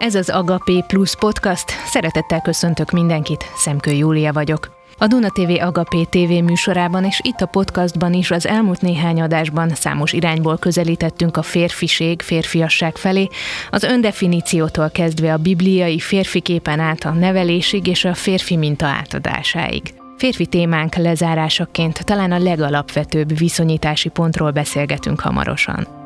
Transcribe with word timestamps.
Ez 0.00 0.14
az 0.14 0.28
Agapé 0.28 0.84
Plus 0.86 1.16
podcast. 1.16 1.70
Szeretettel 1.84 2.40
köszöntök 2.40 2.90
mindenkit, 2.90 3.44
Szemkő 3.56 3.90
Júlia 3.90 4.32
vagyok. 4.32 4.70
A 4.98 5.06
Duna 5.06 5.28
TV 5.28 5.62
Agapé 5.62 6.02
TV 6.02 6.44
műsorában 6.44 7.04
és 7.04 7.20
itt 7.22 7.40
a 7.40 7.46
podcastban 7.46 8.12
is 8.12 8.30
az 8.30 8.46
elmúlt 8.46 8.80
néhány 8.80 9.20
adásban 9.20 9.68
számos 9.68 10.12
irányból 10.12 10.58
közelítettünk 10.58 11.36
a 11.36 11.42
férfiség, 11.42 12.22
férfiasság 12.22 12.96
felé, 12.96 13.28
az 13.70 13.82
öndefiníciótól 13.82 14.90
kezdve 14.90 15.32
a 15.32 15.36
bibliai 15.36 15.98
férfi 15.98 16.40
képen 16.40 16.80
át 16.80 17.04
a 17.04 17.10
nevelésig 17.10 17.86
és 17.86 18.04
a 18.04 18.14
férfi 18.14 18.56
minta 18.56 18.86
átadásáig. 18.86 19.82
Férfi 20.16 20.46
témánk 20.46 20.94
lezárásaként 20.94 22.04
talán 22.04 22.32
a 22.32 22.38
legalapvetőbb 22.38 23.38
viszonyítási 23.38 24.08
pontról 24.08 24.50
beszélgetünk 24.50 25.20
hamarosan. 25.20 25.99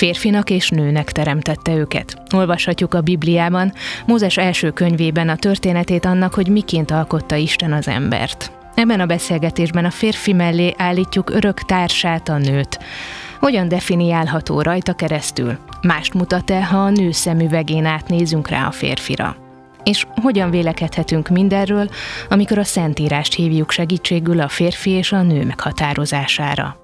Férfinak 0.00 0.50
és 0.50 0.68
nőnek 0.68 1.12
teremtette 1.12 1.74
őket. 1.74 2.22
Olvashatjuk 2.34 2.94
a 2.94 3.00
Bibliában, 3.00 3.72
Mózes 4.06 4.36
első 4.36 4.70
könyvében 4.70 5.28
a 5.28 5.36
történetét 5.36 6.04
annak, 6.04 6.34
hogy 6.34 6.48
miként 6.48 6.90
alkotta 6.90 7.36
Isten 7.36 7.72
az 7.72 7.88
embert. 7.88 8.52
Ebben 8.74 9.00
a 9.00 9.06
beszélgetésben 9.06 9.84
a 9.84 9.90
férfi 9.90 10.32
mellé 10.32 10.74
állítjuk 10.76 11.30
örök 11.30 11.62
társát, 11.62 12.28
a 12.28 12.38
nőt. 12.38 12.78
Hogyan 13.40 13.68
definiálható 13.68 14.62
rajta 14.62 14.92
keresztül? 14.92 15.58
Mást 15.82 16.14
mutat-e, 16.14 16.64
ha 16.64 16.78
a 16.78 16.90
nő 16.90 17.10
szemüvegén 17.10 17.84
átnézünk 17.84 18.48
rá 18.48 18.66
a 18.66 18.70
férfira? 18.70 19.36
És 19.82 20.06
hogyan 20.22 20.50
vélekedhetünk 20.50 21.28
mindenről, 21.28 21.88
amikor 22.28 22.58
a 22.58 22.64
Szentírást 22.64 23.34
hívjuk 23.34 23.70
segítségül 23.70 24.40
a 24.40 24.48
férfi 24.48 24.90
és 24.90 25.12
a 25.12 25.22
nő 25.22 25.44
meghatározására? 25.44 26.80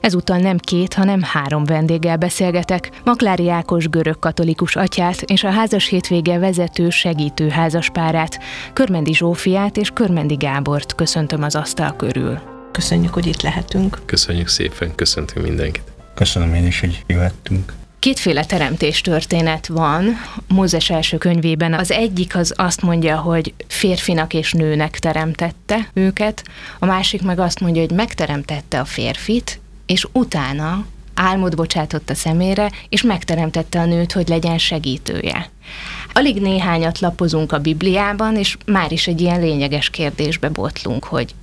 Ezúttal 0.00 0.38
nem 0.38 0.58
két, 0.58 0.94
hanem 0.94 1.22
három 1.22 1.64
vendéggel 1.64 2.16
beszélgetek. 2.16 2.90
Maklári 3.04 3.50
Ákos 3.50 3.88
görög 3.88 4.18
katolikus 4.18 4.76
atyát 4.76 5.22
és 5.22 5.44
a 5.44 5.50
házas 5.50 5.88
hétvége 5.88 6.38
vezető 6.38 6.90
segítő 6.90 7.48
házaspárát, 7.48 8.38
Körmendi 8.72 9.14
Zsófiát 9.14 9.76
és 9.76 9.90
Körmendi 9.90 10.34
Gábort 10.34 10.94
köszöntöm 10.94 11.42
az 11.42 11.54
asztal 11.54 11.96
körül. 11.96 12.38
Köszönjük, 12.72 13.14
hogy 13.14 13.26
itt 13.26 13.42
lehetünk. 13.42 13.98
Köszönjük 14.06 14.48
szépen, 14.48 14.94
köszöntünk 14.94 15.46
mindenkit. 15.46 15.82
Köszönöm 16.14 16.54
én 16.54 16.66
is, 16.66 16.80
hogy 16.80 17.04
jöhettünk. 17.06 17.72
Kétféle 17.98 18.44
teremtés 18.44 19.00
történet 19.00 19.66
van 19.66 20.04
Mózes 20.48 20.90
első 20.90 21.18
könyvében. 21.18 21.74
Az 21.74 21.90
egyik 21.90 22.36
az 22.36 22.52
azt 22.56 22.82
mondja, 22.82 23.16
hogy 23.16 23.54
férfinak 23.66 24.34
és 24.34 24.52
nőnek 24.52 24.98
teremtette 24.98 25.90
őket, 25.92 26.44
a 26.78 26.86
másik 26.86 27.22
meg 27.22 27.38
azt 27.38 27.60
mondja, 27.60 27.80
hogy 27.80 27.90
megteremtette 27.90 28.80
a 28.80 28.84
férfit, 28.84 29.60
és 29.86 30.06
utána 30.12 30.86
álmod 31.14 31.56
bocsátott 31.56 32.10
a 32.10 32.14
szemére, 32.14 32.70
és 32.88 33.02
megteremtette 33.02 33.80
a 33.80 33.86
nőt, 33.86 34.12
hogy 34.12 34.28
legyen 34.28 34.58
segítője. 34.58 35.50
Alig 36.12 36.40
néhányat 36.40 36.98
lapozunk 36.98 37.52
a 37.52 37.58
Bibliában, 37.58 38.36
és 38.36 38.56
már 38.66 38.92
is 38.92 39.06
egy 39.06 39.20
ilyen 39.20 39.40
lényeges 39.40 39.90
kérdésbe 39.90 40.48
botlunk, 40.48 41.04
hogy 41.04 41.34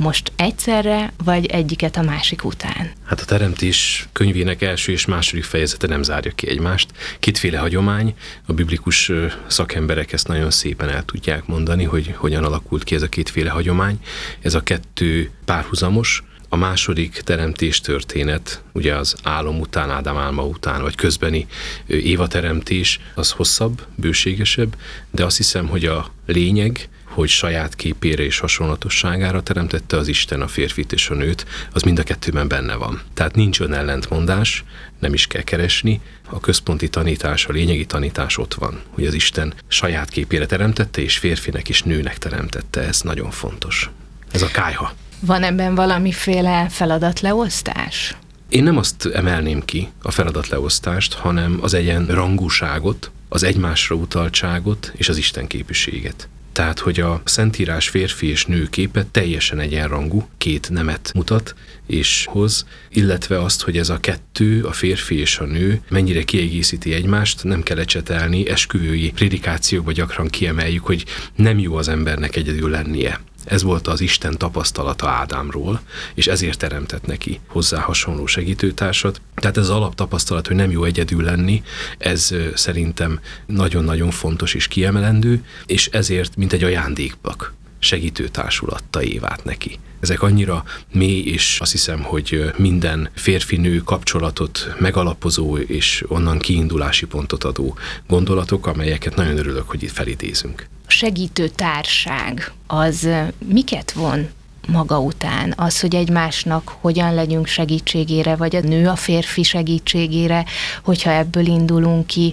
most 0.00 0.32
egyszerre, 0.36 1.12
vagy 1.24 1.46
egyiket 1.46 1.96
a 1.96 2.02
másik 2.02 2.44
után? 2.44 2.90
Hát 3.04 3.20
a 3.20 3.24
teremtés 3.24 4.08
könyvének 4.12 4.62
első 4.62 4.92
és 4.92 5.06
második 5.06 5.44
fejezete 5.44 5.86
nem 5.86 6.02
zárja 6.02 6.32
ki 6.34 6.48
egymást. 6.48 6.90
Kétféle 7.18 7.58
hagyomány, 7.58 8.14
a 8.46 8.52
biblikus 8.52 9.12
szakemberek 9.46 10.12
ezt 10.12 10.28
nagyon 10.28 10.50
szépen 10.50 10.88
el 10.88 11.04
tudják 11.04 11.46
mondani, 11.46 11.84
hogy 11.84 12.14
hogyan 12.16 12.44
alakult 12.44 12.84
ki 12.84 12.94
ez 12.94 13.02
a 13.02 13.08
kétféle 13.08 13.50
hagyomány. 13.50 13.98
Ez 14.40 14.54
a 14.54 14.60
kettő 14.60 15.30
párhuzamos, 15.44 16.22
a 16.52 16.56
második 16.56 17.20
teremtés 17.20 17.80
történet, 17.80 18.62
ugye 18.72 18.94
az 18.94 19.14
álom 19.22 19.60
után, 19.60 19.90
Ádám 19.90 20.16
álma 20.16 20.44
után, 20.44 20.82
vagy 20.82 20.94
közbeni 20.94 21.46
Éva 21.86 22.26
teremtés, 22.26 23.00
az 23.14 23.30
hosszabb, 23.30 23.86
bőségesebb, 23.94 24.76
de 25.10 25.24
azt 25.24 25.36
hiszem, 25.36 25.66
hogy 25.68 25.84
a 25.84 26.10
lényeg, 26.26 26.88
hogy 27.04 27.28
saját 27.28 27.76
képére 27.76 28.22
és 28.22 28.38
hasonlatosságára 28.38 29.42
teremtette 29.42 29.96
az 29.96 30.08
Isten 30.08 30.40
a 30.40 30.48
férfit 30.48 30.92
és 30.92 31.08
a 31.08 31.14
nőt, 31.14 31.46
az 31.72 31.82
mind 31.82 31.98
a 31.98 32.02
kettőben 32.02 32.48
benne 32.48 32.74
van. 32.74 33.00
Tehát 33.14 33.34
nincs 33.34 33.60
ön 33.60 33.72
ellentmondás, 33.72 34.64
nem 34.98 35.14
is 35.14 35.26
kell 35.26 35.42
keresni, 35.42 36.00
a 36.30 36.40
központi 36.40 36.88
tanítás, 36.88 37.46
a 37.46 37.52
lényegi 37.52 37.86
tanítás 37.86 38.38
ott 38.38 38.54
van, 38.54 38.80
hogy 38.90 39.06
az 39.06 39.14
Isten 39.14 39.54
saját 39.68 40.08
képére 40.08 40.46
teremtette, 40.46 41.00
és 41.02 41.18
férfinek 41.18 41.68
és 41.68 41.82
nőnek 41.82 42.18
teremtette, 42.18 42.80
ez 42.80 43.00
nagyon 43.00 43.30
fontos. 43.30 43.90
Ez 44.30 44.42
a 44.42 44.48
kájha. 44.48 44.92
Van 45.20 45.42
ebben 45.42 45.74
valamiféle 45.74 46.68
feladatleosztás? 46.68 48.16
Én 48.48 48.62
nem 48.62 48.76
azt 48.76 49.06
emelném 49.06 49.64
ki, 49.64 49.88
a 50.02 50.10
feladatleosztást, 50.10 51.12
hanem 51.14 51.58
az 51.60 51.74
egyen 51.74 52.06
rangúságot, 52.06 53.10
az 53.28 53.42
egymásra 53.42 53.96
utaltságot 53.96 54.92
és 54.96 55.08
az 55.08 55.16
Isten 55.16 55.46
képviséget. 55.46 56.28
Tehát, 56.52 56.78
hogy 56.78 57.00
a 57.00 57.20
Szentírás 57.24 57.88
férfi 57.88 58.26
és 58.26 58.46
nő 58.46 58.68
képe 58.70 59.06
teljesen 59.10 59.58
egyenrangú, 59.58 60.28
két 60.38 60.70
nemet 60.70 61.10
mutat 61.14 61.54
és 61.86 62.26
hoz, 62.30 62.66
illetve 62.88 63.42
azt, 63.42 63.62
hogy 63.62 63.78
ez 63.78 63.88
a 63.88 64.00
kettő, 64.00 64.64
a 64.64 64.72
férfi 64.72 65.18
és 65.18 65.38
a 65.38 65.44
nő 65.44 65.80
mennyire 65.88 66.22
kiegészíti 66.22 66.92
egymást, 66.92 67.44
nem 67.44 67.62
kell 67.62 67.78
ecsetelni, 67.78 68.48
esküvői 68.48 69.10
prédikációkban 69.10 69.94
gyakran 69.94 70.28
kiemeljük, 70.28 70.86
hogy 70.86 71.04
nem 71.36 71.58
jó 71.58 71.74
az 71.74 71.88
embernek 71.88 72.36
egyedül 72.36 72.70
lennie. 72.70 73.20
Ez 73.44 73.62
volt 73.62 73.86
az 73.86 74.00
Isten 74.00 74.38
tapasztalata 74.38 75.08
Ádámról, 75.08 75.80
és 76.14 76.26
ezért 76.26 76.58
teremtett 76.58 77.06
neki 77.06 77.40
hozzá 77.46 77.80
hasonló 77.80 78.26
segítőtársat. 78.26 79.20
Tehát 79.34 79.56
ez 79.56 79.62
az 79.62 79.76
alaptapasztalat, 79.76 80.46
hogy 80.46 80.56
nem 80.56 80.70
jó 80.70 80.84
egyedül 80.84 81.22
lenni, 81.22 81.62
ez 81.98 82.34
szerintem 82.54 83.20
nagyon-nagyon 83.46 84.10
fontos 84.10 84.54
és 84.54 84.68
kiemelendő, 84.68 85.44
és 85.66 85.86
ezért, 85.86 86.36
mint 86.36 86.52
egy 86.52 86.64
ajándékpak, 86.64 87.54
segítőtársulatta 87.78 89.02
évát 89.02 89.44
neki. 89.44 89.78
Ezek 90.00 90.22
annyira 90.22 90.64
mély, 90.92 91.22
és 91.22 91.58
azt 91.60 91.72
hiszem, 91.72 92.02
hogy 92.02 92.52
minden 92.56 93.10
férfi-nő 93.14 93.78
kapcsolatot 93.78 94.74
megalapozó 94.78 95.56
és 95.56 96.04
onnan 96.08 96.38
kiindulási 96.38 97.06
pontot 97.06 97.44
adó 97.44 97.78
gondolatok, 98.08 98.66
amelyeket 98.66 99.14
nagyon 99.14 99.38
örülök, 99.38 99.68
hogy 99.68 99.82
itt 99.82 99.90
felidézünk 99.90 100.66
segítő 100.90 101.48
társág 101.48 102.52
az 102.66 103.08
miket 103.44 103.92
von 103.92 104.28
maga 104.68 104.98
után? 104.98 105.54
Az, 105.56 105.80
hogy 105.80 105.94
egymásnak 105.94 106.76
hogyan 106.80 107.14
legyünk 107.14 107.46
segítségére, 107.46 108.36
vagy 108.36 108.56
a 108.56 108.60
nő 108.60 108.88
a 108.88 108.96
férfi 108.96 109.42
segítségére, 109.42 110.44
hogyha 110.84 111.10
ebből 111.10 111.46
indulunk 111.46 112.06
ki, 112.06 112.32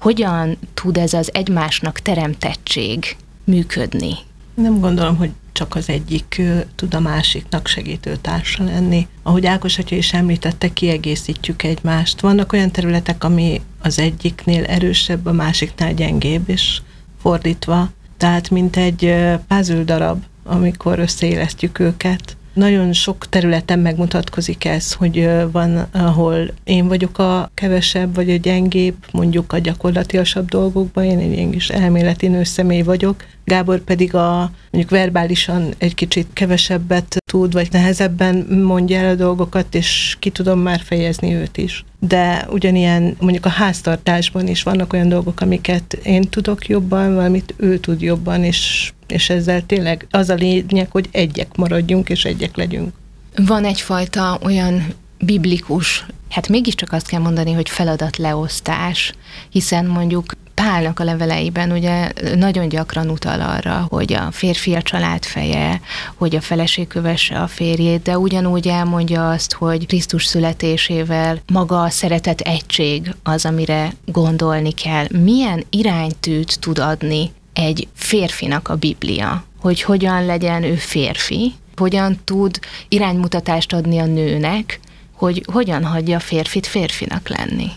hogyan 0.00 0.58
tud 0.74 0.96
ez 0.96 1.12
az 1.12 1.34
egymásnak 1.34 1.98
teremtettség 1.98 3.16
működni? 3.44 4.12
Nem 4.54 4.80
gondolom, 4.80 5.16
hogy 5.16 5.30
csak 5.52 5.74
az 5.74 5.88
egyik 5.88 6.42
tud 6.74 6.94
a 6.94 7.00
másiknak 7.00 7.66
segítő 7.66 8.16
társa 8.16 8.64
lenni. 8.64 9.06
Ahogy 9.22 9.46
Ákos 9.46 9.78
atya 9.78 9.96
is 9.96 10.12
említette, 10.12 10.72
kiegészítjük 10.72 11.62
egymást. 11.62 12.20
Vannak 12.20 12.52
olyan 12.52 12.70
területek, 12.70 13.24
ami 13.24 13.60
az 13.82 13.98
egyiknél 13.98 14.64
erősebb, 14.64 15.26
a 15.26 15.32
másiknál 15.32 15.94
gyengébb, 15.94 16.48
és 16.48 16.80
fordítva. 17.24 17.90
Tehát 18.16 18.50
mint 18.50 18.76
egy 18.76 19.14
puzzle 19.48 19.82
darab, 19.82 20.22
amikor 20.42 20.98
összeélesztjük 20.98 21.78
őket. 21.78 22.36
Nagyon 22.52 22.92
sok 22.92 23.28
területen 23.28 23.78
megmutatkozik 23.78 24.64
ez, 24.64 24.92
hogy 24.92 25.30
van, 25.52 25.86
ahol 25.92 26.50
én 26.64 26.88
vagyok 26.88 27.18
a 27.18 27.50
kevesebb, 27.54 28.14
vagy 28.14 28.30
a 28.30 28.36
gyengébb, 28.36 28.94
mondjuk 29.12 29.52
a 29.52 29.58
gyakorlatilasabb 29.58 30.48
dolgokban, 30.48 31.04
én 31.04 31.18
egy 31.18 31.32
ilyen 31.32 31.50
kis 31.50 31.68
elméleti 31.68 32.28
nőszemély 32.28 32.82
vagyok, 32.82 33.24
Gábor 33.44 33.80
pedig 33.80 34.14
a 34.14 34.50
mondjuk 34.70 34.92
verbálisan 34.92 35.74
egy 35.78 35.94
kicsit 35.94 36.26
kevesebbet 36.32 37.16
tud, 37.30 37.52
vagy 37.52 37.68
nehezebben 37.70 38.36
mondja 38.64 38.98
el 38.98 39.10
a 39.10 39.14
dolgokat, 39.14 39.74
és 39.74 40.16
ki 40.18 40.30
tudom 40.30 40.58
már 40.58 40.80
fejezni 40.80 41.34
őt 41.34 41.56
is. 41.56 41.84
De 42.08 42.46
ugyanilyen 42.50 43.16
mondjuk 43.20 43.46
a 43.46 43.48
háztartásban 43.48 44.46
is 44.46 44.62
vannak 44.62 44.92
olyan 44.92 45.08
dolgok, 45.08 45.40
amiket 45.40 45.98
én 46.02 46.22
tudok 46.22 46.66
jobban, 46.66 47.14
valamit 47.14 47.54
ő 47.56 47.78
tud 47.78 48.00
jobban, 48.00 48.44
és, 48.44 48.92
és 49.06 49.30
ezzel 49.30 49.66
tényleg 49.66 50.06
az 50.10 50.28
a 50.28 50.34
lényeg, 50.34 50.90
hogy 50.90 51.08
egyek 51.10 51.56
maradjunk, 51.56 52.08
és 52.08 52.24
egyek 52.24 52.56
legyünk. 52.56 52.92
Van 53.36 53.64
egyfajta 53.64 54.38
olyan 54.42 54.86
biblikus, 55.24 56.06
hát 56.30 56.48
mégiscsak 56.48 56.92
azt 56.92 57.06
kell 57.06 57.20
mondani, 57.20 57.52
hogy 57.52 57.68
feladatleosztás, 57.68 59.12
hiszen 59.50 59.86
mondjuk 59.86 60.32
Pálnak 60.54 61.00
a 61.00 61.04
leveleiben 61.04 61.72
ugye 61.72 62.12
nagyon 62.34 62.68
gyakran 62.68 63.10
utal 63.10 63.40
arra, 63.40 63.86
hogy 63.88 64.12
a 64.12 64.28
férfi 64.30 64.74
a 64.74 64.82
család 64.82 65.24
feje, 65.24 65.80
hogy 66.14 66.36
a 66.36 66.40
feleség 66.40 66.86
kövesse 66.86 67.40
a 67.40 67.46
férjét, 67.46 68.02
de 68.02 68.18
ugyanúgy 68.18 68.68
elmondja 68.68 69.30
azt, 69.30 69.52
hogy 69.52 69.86
Krisztus 69.86 70.24
születésével 70.24 71.40
maga 71.52 71.82
a 71.82 71.90
szeretet 71.90 72.40
egység 72.40 73.14
az, 73.22 73.44
amire 73.44 73.92
gondolni 74.06 74.72
kell. 74.72 75.06
Milyen 75.10 75.64
iránytűt 75.70 76.60
tud 76.60 76.78
adni 76.78 77.32
egy 77.52 77.88
férfinak 77.94 78.68
a 78.68 78.76
Biblia, 78.76 79.44
hogy 79.60 79.82
hogyan 79.82 80.26
legyen 80.26 80.62
ő 80.62 80.74
férfi, 80.74 81.52
hogyan 81.76 82.18
tud 82.24 82.58
iránymutatást 82.88 83.72
adni 83.72 83.98
a 83.98 84.06
nőnek, 84.06 84.80
hogy 85.14 85.44
hogyan 85.52 85.84
hagyja 85.84 86.16
a 86.16 86.20
férfit 86.20 86.66
férfinak 86.66 87.28
lenni. 87.28 87.70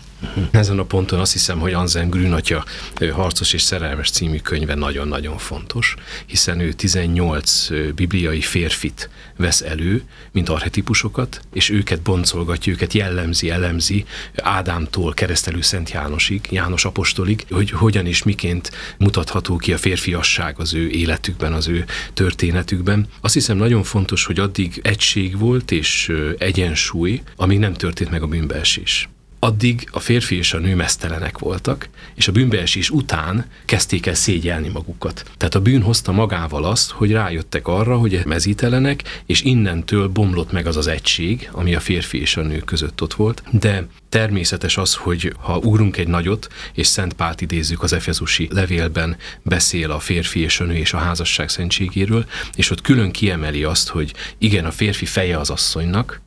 Ezen 0.50 0.78
a 0.78 0.84
ponton 0.84 1.20
azt 1.20 1.32
hiszem, 1.32 1.58
hogy 1.58 1.72
Anzen 1.72 2.10
Grün 2.10 2.32
atya 2.32 2.64
Harcos 3.12 3.52
és 3.52 3.62
Szerelmes 3.62 4.10
című 4.10 4.38
könyve 4.38 4.74
nagyon-nagyon 4.74 5.38
fontos, 5.38 5.94
hiszen 6.26 6.60
ő 6.60 6.72
18 6.72 7.68
bibliai 7.94 8.40
férfit 8.40 9.10
vesz 9.36 9.60
elő, 9.60 10.02
mint 10.32 10.48
archetipusokat, 10.48 11.40
és 11.52 11.70
őket 11.70 12.02
boncolgatja, 12.02 12.72
őket 12.72 12.92
jellemzi, 12.92 13.50
elemzi 13.50 14.04
Ádámtól 14.36 15.14
keresztelő 15.14 15.60
Szent 15.60 15.90
Jánosig, 15.90 16.46
János 16.50 16.84
apostolig, 16.84 17.46
hogy 17.50 17.70
hogyan 17.70 18.06
és 18.06 18.22
miként 18.22 18.70
mutatható 18.98 19.56
ki 19.56 19.72
a 19.72 19.78
férfiasság 19.78 20.58
az 20.58 20.74
ő 20.74 20.88
életükben, 20.88 21.52
az 21.52 21.68
ő 21.68 21.84
történetükben. 22.14 23.08
Azt 23.20 23.34
hiszem 23.34 23.56
nagyon 23.56 23.82
fontos, 23.82 24.24
hogy 24.24 24.38
addig 24.38 24.80
egység 24.82 25.38
volt 25.38 25.70
és 25.70 26.12
egyensúly, 26.38 27.22
amíg 27.36 27.58
nem 27.58 27.74
történt 27.74 28.10
meg 28.10 28.22
a 28.22 28.26
bűnbeesés 28.26 29.08
addig 29.38 29.88
a 29.92 30.00
férfi 30.00 30.36
és 30.36 30.52
a 30.52 30.58
nő 30.58 30.74
mesztelenek 30.74 31.38
voltak, 31.38 31.88
és 32.14 32.28
a 32.28 32.32
bűnbeesés 32.32 32.90
után 32.90 33.46
kezdték 33.64 34.06
el 34.06 34.14
szégyelni 34.14 34.68
magukat. 34.68 35.30
Tehát 35.36 35.54
a 35.54 35.60
bűn 35.60 35.82
hozta 35.82 36.12
magával 36.12 36.64
azt, 36.64 36.90
hogy 36.90 37.12
rájöttek 37.12 37.66
arra, 37.66 37.96
hogy 37.96 38.20
mezítelenek, 38.26 39.22
és 39.26 39.42
innentől 39.42 40.08
bomlott 40.08 40.52
meg 40.52 40.66
az 40.66 40.76
az 40.76 40.86
egység, 40.86 41.48
ami 41.52 41.74
a 41.74 41.80
férfi 41.80 42.20
és 42.20 42.36
a 42.36 42.42
nő 42.42 42.58
között 42.58 43.02
ott 43.02 43.14
volt. 43.14 43.42
De 43.50 43.86
természetes 44.08 44.76
az, 44.76 44.94
hogy 44.94 45.34
ha 45.38 45.58
ugrunk 45.58 45.96
egy 45.96 46.08
nagyot, 46.08 46.48
és 46.72 46.86
Szent 46.86 47.12
Pált 47.12 47.40
idézzük 47.40 47.82
az 47.82 47.92
Efezusi 47.92 48.48
levélben, 48.52 49.16
beszél 49.42 49.90
a 49.90 49.98
férfi 49.98 50.40
és 50.40 50.60
a 50.60 50.64
nő 50.64 50.74
és 50.74 50.92
a 50.92 50.98
házasság 50.98 51.48
szentségéről, 51.48 52.26
és 52.54 52.70
ott 52.70 52.80
külön 52.80 53.10
kiemeli 53.10 53.64
azt, 53.64 53.88
hogy 53.88 54.14
igen, 54.38 54.64
a 54.64 54.70
férfi 54.70 55.04
feje 55.04 55.38
az 55.38 55.50
asszonynak, 55.50 56.20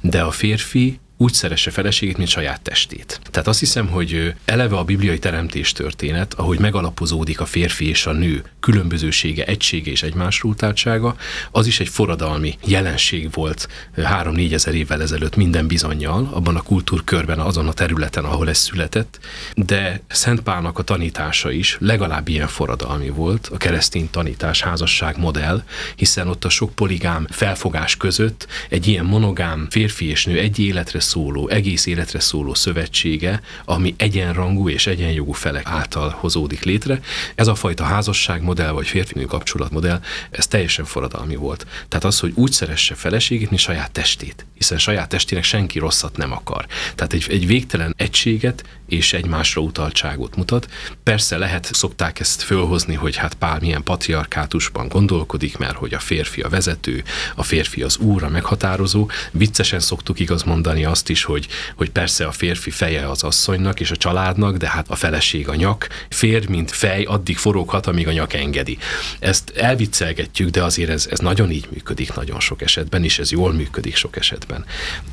de 0.00 0.22
a 0.22 0.30
férfi 0.30 1.00
úgy 1.22 1.32
szeresse 1.32 1.70
feleségét, 1.70 2.16
mint 2.16 2.28
saját 2.28 2.60
testét. 2.60 3.20
Tehát 3.30 3.48
azt 3.48 3.58
hiszem, 3.58 3.88
hogy 3.88 4.34
eleve 4.44 4.76
a 4.76 4.84
bibliai 4.84 5.18
teremtés 5.18 5.72
történet, 5.72 6.34
ahogy 6.34 6.58
megalapozódik 6.58 7.40
a 7.40 7.44
férfi 7.44 7.88
és 7.88 8.06
a 8.06 8.12
nő 8.12 8.44
különbözősége, 8.60 9.44
egysége 9.44 9.90
és 9.90 10.02
egymásrúltáltsága, 10.02 11.16
az 11.50 11.66
is 11.66 11.80
egy 11.80 11.88
forradalmi 11.88 12.58
jelenség 12.64 13.32
volt 13.32 13.68
három-négy 13.96 14.54
ezer 14.54 14.74
évvel 14.74 15.02
ezelőtt 15.02 15.36
minden 15.36 15.66
bizonyal, 15.66 16.28
abban 16.32 16.56
a 16.56 16.62
kultúrkörben, 16.62 17.38
azon 17.38 17.68
a 17.68 17.72
területen, 17.72 18.24
ahol 18.24 18.48
ez 18.48 18.58
született, 18.58 19.18
de 19.54 20.00
Szent 20.08 20.40
Pálnak 20.40 20.78
a 20.78 20.82
tanítása 20.82 21.50
is 21.50 21.76
legalább 21.80 22.28
ilyen 22.28 22.48
forradalmi 22.48 23.08
volt, 23.08 23.50
a 23.52 23.56
keresztény 23.56 24.10
tanítás, 24.10 24.62
házasság 24.62 25.18
modell, 25.18 25.62
hiszen 25.96 26.28
ott 26.28 26.44
a 26.44 26.48
sok 26.48 26.74
poligám 26.74 27.26
felfogás 27.30 27.96
között 27.96 28.46
egy 28.68 28.86
ilyen 28.86 29.04
monogám 29.04 29.66
férfi 29.70 30.08
és 30.08 30.24
nő 30.24 30.38
egy 30.38 30.58
életre 30.58 31.00
szóló, 31.12 31.48
egész 31.48 31.86
életre 31.86 32.20
szóló 32.20 32.54
szövetsége, 32.54 33.40
ami 33.64 33.94
egyenrangú 33.96 34.68
és 34.68 34.86
egyenjogú 34.86 35.32
felek 35.32 35.66
által 35.66 36.16
hozódik 36.18 36.64
létre. 36.64 37.00
Ez 37.34 37.46
a 37.46 37.54
fajta 37.54 37.84
házasságmodell 37.84 38.70
vagy 38.70 38.86
férfinő 38.86 39.24
kapcsolatmodell, 39.24 40.00
ez 40.30 40.46
teljesen 40.46 40.84
forradalmi 40.84 41.36
volt. 41.36 41.66
Tehát 41.88 42.04
az, 42.04 42.18
hogy 42.18 42.32
úgy 42.34 42.52
szeresse 42.52 42.94
feleségét, 42.94 43.48
mint 43.48 43.60
saját 43.60 43.90
testét, 43.90 44.46
hiszen 44.54 44.78
saját 44.78 45.08
testének 45.08 45.44
senki 45.44 45.78
rosszat 45.78 46.16
nem 46.16 46.32
akar. 46.32 46.66
Tehát 46.94 47.12
egy, 47.12 47.26
egy 47.28 47.46
végtelen 47.46 47.94
egységet 47.96 48.64
és 48.92 49.12
egymásra 49.12 49.60
utaltságot 49.60 50.36
mutat. 50.36 50.68
Persze 51.02 51.38
lehet, 51.38 51.70
szokták 51.72 52.20
ezt 52.20 52.42
fölhozni, 52.42 52.94
hogy 52.94 53.16
hát 53.16 53.34
Pál 53.34 53.58
milyen 53.60 53.82
patriarkátusban 53.82 54.88
gondolkodik, 54.88 55.58
mert 55.58 55.76
hogy 55.76 55.94
a 55.94 55.98
férfi 55.98 56.40
a 56.40 56.48
vezető, 56.48 57.02
a 57.34 57.42
férfi 57.42 57.82
az 57.82 57.96
úr, 57.96 58.22
a 58.22 58.28
meghatározó. 58.28 59.10
Viccesen 59.30 59.80
szoktuk 59.80 60.20
igaz 60.20 60.42
mondani 60.42 60.84
azt 60.92 61.08
is, 61.08 61.24
hogy, 61.24 61.46
hogy 61.76 61.90
persze 61.90 62.26
a 62.26 62.32
férfi 62.32 62.70
feje 62.70 63.08
az 63.10 63.22
asszonynak 63.22 63.80
és 63.80 63.90
a 63.90 63.96
családnak, 63.96 64.56
de 64.56 64.68
hát 64.68 64.88
a 64.88 64.96
feleség 64.96 65.48
a 65.48 65.54
nyak. 65.54 65.88
Fér, 66.08 66.48
mint 66.48 66.70
fej, 66.70 67.02
addig 67.02 67.36
foroghat, 67.36 67.86
amíg 67.86 68.08
a 68.08 68.12
nyak 68.12 68.32
engedi. 68.32 68.78
Ezt 69.18 69.50
elviccelgetjük, 69.56 70.50
de 70.50 70.62
azért 70.62 70.90
ez, 70.90 71.06
ez 71.10 71.18
nagyon 71.18 71.50
így 71.50 71.68
működik 71.72 72.14
nagyon 72.14 72.40
sok 72.40 72.62
esetben, 72.62 73.04
és 73.04 73.18
ez 73.18 73.30
jól 73.30 73.52
működik 73.52 73.96
sok 73.96 74.16
esetben. 74.16 74.64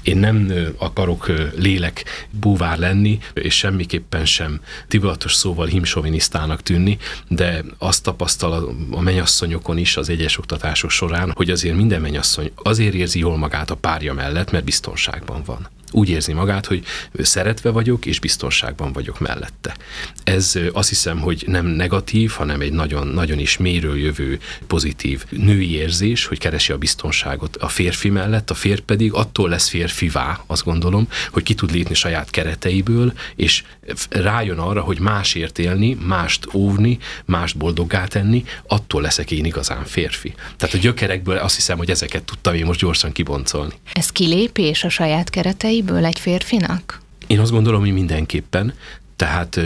Én 0.04 0.18
nem 0.18 0.54
akarok 0.78 1.32
lélek 1.56 2.28
búvár 2.30 2.78
lenni, 2.78 3.20
és 3.34 3.58
semmiképpen 3.58 4.26
sem 4.26 4.60
tibulatos 4.88 5.34
szóval 5.34 5.68
himsovinisztának 5.68 6.64
tűnni, 6.64 6.98
de 7.28 7.64
azt 7.78 8.04
tapasztal 8.04 8.76
a 8.92 9.02
menyasszonyokon 9.02 9.78
is 9.78 9.98
az 9.98 10.10
egyes 10.10 10.38
oktatások 10.38 10.90
során, 10.90 11.32
hogy 11.36 11.50
azért 11.50 11.76
minden 11.76 12.02
menyasszony 12.02 12.52
azért 12.56 12.94
érzi 12.94 13.20
jól 13.20 13.38
magát 13.38 13.70
a 13.70 13.76
párja 13.76 14.14
mellett, 14.14 14.52
mert 14.52 14.64
biztonságban 14.64 15.44
van 15.46 15.69
úgy 15.92 16.10
érzi 16.10 16.34
magát, 16.34 16.66
hogy 16.66 16.84
szeretve 17.22 17.70
vagyok, 17.70 18.06
és 18.06 18.20
biztonságban 18.20 18.94
vagyok 18.94 19.20
mellette. 19.20 19.76
Ez 20.24 20.54
azt 20.74 20.90
hiszem, 20.90 21.20
hogy 21.20 21.44
nem 21.48 21.66
negatív, 21.66 22.32
hanem 22.32 22.62
egy 22.62 22.72
nagyon, 22.72 23.08
nagyon 23.08 23.40
is 23.40 23.58
méről 23.58 23.98
jövő 23.98 24.40
pozitív 24.68 25.26
női 25.30 25.72
érzés, 25.72 26.26
hogy 26.26 26.38
keresi 26.38 26.72
a 26.72 26.78
biztonságot 26.78 27.56
a 27.56 27.68
férfi 27.68 28.10
mellett, 28.10 28.50
a 28.50 28.54
férj 28.54 28.82
pedig 28.82 29.14
attól 29.14 29.50
lesz 29.50 29.68
férfivá, 29.70 30.44
azt 30.48 30.64
gondolom, 30.64 31.08
hogy 31.32 31.44
ki 31.44 31.54
tud 31.54 31.72
lépni 31.72 31.96
saját 31.96 32.30
kereteiből, 32.30 33.14
és 33.36 33.64
rájön 34.10 34.58
arra, 34.58 34.82
hogy 34.82 35.00
másért 35.00 35.60
élni, 35.60 35.98
mást 36.06 36.48
óvni, 36.54 36.98
mást 37.26 37.58
boldoggá 37.58 38.06
tenni, 38.06 38.44
attól 38.68 39.02
leszek 39.02 39.32
én 39.32 39.46
igazán 39.46 39.86
férfi. 39.86 40.34
Tehát 40.58 40.76
a 40.76 40.78
gyökerekből 40.78 41.38
azt 41.38 41.56
hiszem, 41.56 41.78
hogy 41.78 41.90
ezeket 41.90 42.24
tudtam 42.24 42.54
én 42.54 42.66
most 42.66 42.80
gyorsan 42.80 43.12
kiboncolni. 43.12 43.74
Ez 43.94 44.10
kilépés 44.10 44.84
a 44.84 44.90
saját 44.90 45.30
kereteiből 45.80 46.06
egy 46.06 46.20
férfinak? 46.20 47.02
Én 47.28 47.40
azt 47.40 47.52
gondolom, 47.52 47.80
hogy 47.80 47.94
mindenképpen, 47.94 48.74
tehát 49.16 49.60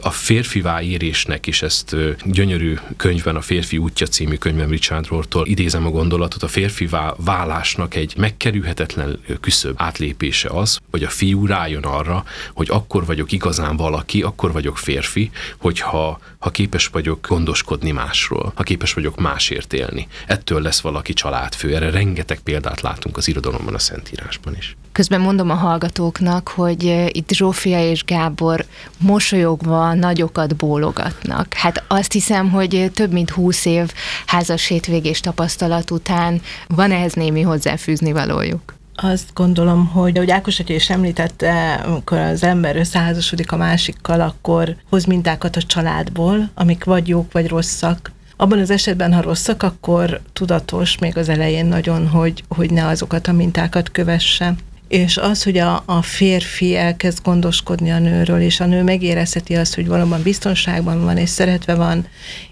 a 0.00 0.10
férfivá 0.10 0.82
érésnek 0.82 1.46
is 1.46 1.62
ezt 1.62 1.96
gyönyörű 2.24 2.76
könyvben, 2.96 3.36
a 3.36 3.40
Férfi 3.40 3.78
útja 3.78 4.06
című 4.06 4.34
könyvben 4.34 4.68
Richard 4.68 5.06
Rohrtól 5.06 5.46
idézem 5.46 5.86
a 5.86 5.90
gondolatot, 5.90 6.42
a 6.42 6.48
férfivá 6.48 7.14
válásnak 7.16 7.94
egy 7.94 8.14
megkerülhetetlen 8.16 9.18
küszöbb 9.40 9.74
átlépése 9.78 10.48
az, 10.48 10.78
hogy 10.90 11.02
a 11.02 11.08
fiú 11.08 11.46
rájön 11.46 11.82
arra, 11.82 12.24
hogy 12.54 12.68
akkor 12.70 13.06
vagyok 13.06 13.32
igazán 13.32 13.76
valaki, 13.76 14.22
akkor 14.22 14.52
vagyok 14.52 14.78
férfi, 14.78 15.30
hogyha 15.56 16.20
ha 16.38 16.50
képes 16.50 16.86
vagyok 16.86 17.26
gondoskodni 17.28 17.90
másról, 17.90 18.52
ha 18.54 18.62
képes 18.62 18.92
vagyok 18.92 19.20
másért 19.20 19.72
élni. 19.72 20.08
Ettől 20.26 20.60
lesz 20.60 20.80
valaki 20.80 21.12
családfő. 21.12 21.74
Erre 21.74 21.90
rengeteg 21.90 22.38
példát 22.40 22.80
látunk 22.80 23.16
az 23.16 23.28
irodalomban, 23.28 23.74
a 23.74 23.78
Szentírásban 23.78 24.56
is. 24.56 24.76
Közben 24.96 25.20
mondom 25.20 25.50
a 25.50 25.54
hallgatóknak, 25.54 26.48
hogy 26.48 27.08
itt 27.12 27.30
Zsófia 27.30 27.90
és 27.90 28.04
Gábor 28.04 28.64
mosolyogva 28.98 29.94
nagyokat 29.94 30.56
bólogatnak. 30.56 31.54
Hát 31.54 31.84
azt 31.88 32.12
hiszem, 32.12 32.50
hogy 32.50 32.90
több 32.94 33.12
mint 33.12 33.30
húsz 33.30 33.64
év 33.64 33.92
házas 34.26 34.66
hétvégés 34.66 35.20
tapasztalat 35.20 35.90
után 35.90 36.40
van 36.68 36.90
ehhez 36.90 37.12
némi 37.12 37.42
hozzáfűzni 37.42 38.12
valójuk. 38.12 38.74
Azt 38.94 39.28
gondolom, 39.34 39.86
hogy 39.86 40.16
ahogy 40.16 40.30
Ákos 40.30 40.60
atya 40.60 40.74
is 40.74 40.90
említette, 40.90 41.74
amikor 41.74 42.18
az 42.18 42.42
ember 42.42 42.76
összeházasodik 42.76 43.52
a 43.52 43.56
másikkal, 43.56 44.20
akkor 44.20 44.76
hoz 44.90 45.04
mintákat 45.04 45.56
a 45.56 45.62
családból, 45.62 46.50
amik 46.54 46.84
vagy 46.84 47.08
jók, 47.08 47.32
vagy 47.32 47.48
rosszak. 47.48 48.12
Abban 48.36 48.58
az 48.58 48.70
esetben, 48.70 49.14
ha 49.14 49.20
rosszak, 49.22 49.62
akkor 49.62 50.20
tudatos 50.32 50.98
még 50.98 51.16
az 51.16 51.28
elején 51.28 51.66
nagyon, 51.66 52.08
hogy, 52.08 52.44
hogy 52.48 52.70
ne 52.70 52.86
azokat 52.86 53.26
a 53.26 53.32
mintákat 53.32 53.90
kövesse 53.90 54.54
és 54.88 55.16
az, 55.16 55.42
hogy 55.42 55.58
a, 55.58 55.82
a 55.86 56.02
férfi 56.02 56.76
elkezd 56.76 57.18
gondoskodni 57.22 57.90
a 57.90 57.98
nőről, 57.98 58.40
és 58.40 58.60
a 58.60 58.66
nő 58.66 58.82
megérezheti 58.82 59.54
azt, 59.54 59.74
hogy 59.74 59.86
valóban 59.86 60.22
biztonságban 60.22 61.04
van, 61.04 61.16
és 61.16 61.28
szeretve 61.28 61.74
van, 61.74 62.06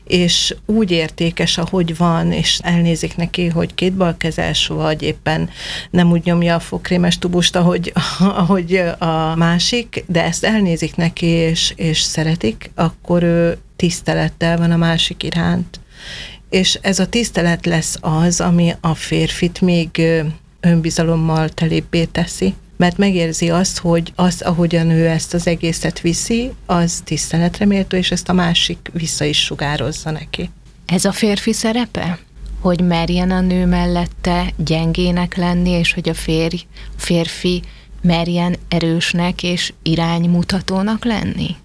és 0.07 0.55
úgy 0.67 0.91
értékes, 0.91 1.59
ahogy 1.59 1.97
van, 1.97 2.33
és 2.33 2.59
elnézik 2.63 3.17
neki, 3.17 3.47
hogy 3.47 3.75
kétbalkezes, 3.75 4.67
vagy 4.67 5.03
éppen 5.03 5.51
nem 5.91 6.11
úgy 6.11 6.25
nyomja 6.25 6.55
a 6.55 6.61
fogkrémes 6.61 7.19
tubust, 7.19 7.57
ahogy, 7.57 7.93
ahogy 8.43 8.83
a 8.99 9.35
másik, 9.37 10.05
de 10.07 10.25
ezt 10.25 10.45
elnézik 10.45 10.97
neki, 10.97 11.27
és, 11.27 11.73
és 11.77 12.01
szeretik, 12.01 12.71
akkor 12.75 13.23
ő 13.23 13.59
tisztelettel 13.77 14.57
van 14.57 14.71
a 14.71 14.77
másik 14.77 15.23
iránt. 15.23 15.81
És 16.51 16.79
ez 16.83 16.99
a 16.99 17.07
tisztelet 17.07 17.67
lesz 17.67 17.99
az, 18.01 18.41
ami 18.41 18.75
a 18.81 18.95
férfit 18.95 19.61
még 19.61 20.03
önbizalommal 20.65 21.49
telébbé 21.49 22.05
teszi, 22.05 22.55
mert 22.77 22.99
megérzi 22.99 23.51
azt, 23.51 23.79
hogy 23.79 24.13
az, 24.15 24.43
ahogyan 24.43 24.91
ő 24.91 25.07
ezt 25.07 25.35
az 25.35 25.47
egészet 25.47 26.01
viszi, 26.01 26.51
az 26.67 27.01
tiszteletre 27.05 27.65
méltó, 27.65 27.97
és 27.97 28.11
ezt 28.11 28.29
a 28.29 28.33
másik 28.33 28.91
vissza 28.93 29.25
is 29.25 29.45
sugározza 29.45 30.11
neki. 30.11 30.51
Ez 30.87 31.05
a 31.05 31.13
férfi 31.13 31.53
szerepe? 31.53 32.19
Hogy 32.61 32.81
merjen 32.81 33.31
a 33.31 33.41
nő 33.41 33.67
mellette 33.67 34.53
gyengének 34.57 35.37
lenni, 35.37 35.71
és 35.71 35.93
hogy 35.93 36.09
a 36.09 36.15
férj, 36.15 36.67
férfi 36.97 37.63
merjen 38.03 38.57
erősnek 38.69 39.43
és 39.43 39.73
iránymutatónak 39.83 41.05
lenni? 41.05 41.57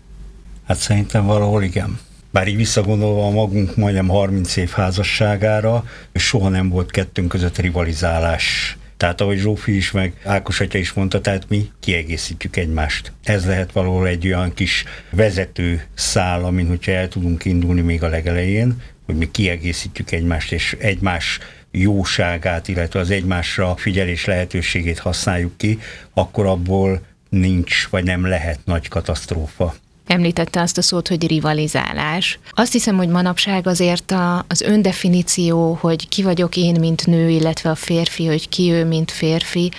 Hát 0.68 0.78
szerintem 0.78 1.26
valahol 1.26 1.64
igen. 1.64 2.00
Bár 2.32 2.48
így 2.48 2.56
visszagondolva 2.56 3.26
a 3.26 3.30
magunk 3.30 3.76
majdnem 3.76 4.08
30 4.08 4.56
év 4.56 4.70
házasságára, 4.70 5.84
soha 6.14 6.50
nem 6.50 6.70
volt 6.70 6.92
kettőnk 6.92 7.28
között 7.28 7.58
rivalizálás 7.58 8.78
Tehát 9.00 9.22
ahogy 9.22 9.38
Zsófi 9.38 9.76
is, 9.76 9.92
meg 9.92 10.14
Ákos 10.24 10.60
atya 10.60 10.78
is 10.78 10.94
mondta, 10.94 11.22
tehát 11.22 11.50
mi 11.50 11.70
kiegészítjük 11.80 12.56
egymást. 12.56 13.12
Ez 13.24 13.46
lehet 13.46 13.72
valahol 13.72 14.08
egy 14.08 14.28
olyan 14.28 14.54
kis 14.54 14.84
vezető 15.12 15.84
szál, 15.94 16.44
amin 16.44 16.68
hogyha 16.68 16.92
el 16.92 17.08
tudunk 17.08 17.46
indulni 17.46 17.82
még 17.82 18.04
a 18.04 18.08
legelején, 18.08 18.82
hogy 19.06 19.16
mi 19.16 19.32
kiegészítjük 19.32 20.12
egymást, 20.12 20.52
és 20.52 20.76
egymás 20.80 21.40
jóságát, 21.72 22.68
illetve 22.68 23.00
az 23.00 23.10
egymásra 23.10 23.76
figyelés 23.76 24.26
lehetőségét 24.26 25.00
használjuk 25.00 25.58
ki, 25.58 25.80
akkor 26.14 26.46
abból 26.46 27.02
nincs, 27.30 27.88
vagy 27.90 28.04
nem 28.04 28.26
lehet 28.26 28.60
nagy 28.66 28.88
katasztrófa. 28.88 29.76
Említette 30.10 30.62
azt 30.62 30.78
a 30.78 30.82
szót, 30.82 31.08
hogy 31.08 31.28
rivalizálás. 31.28 32.40
Azt 32.52 32.72
hiszem, 32.72 32.98
hogy 32.98 33.08
manapság 33.08 33.68
azért 33.68 34.12
a, 34.12 34.46
az 34.48 34.62
öndefiníció, 34.62 35.78
hogy 35.82 36.08
ki 36.08 36.24
vagyok 36.24 36.56
én, 36.56 36.80
mint 36.80 37.06
nő, 37.06 37.30
illetve 37.30 37.70
a 37.70 37.76
férfi, 37.76 38.26
hogy 38.26 38.50
ki 38.50 38.72
ő, 38.72 38.86
mint 38.86 39.12
férfi, 39.12 39.72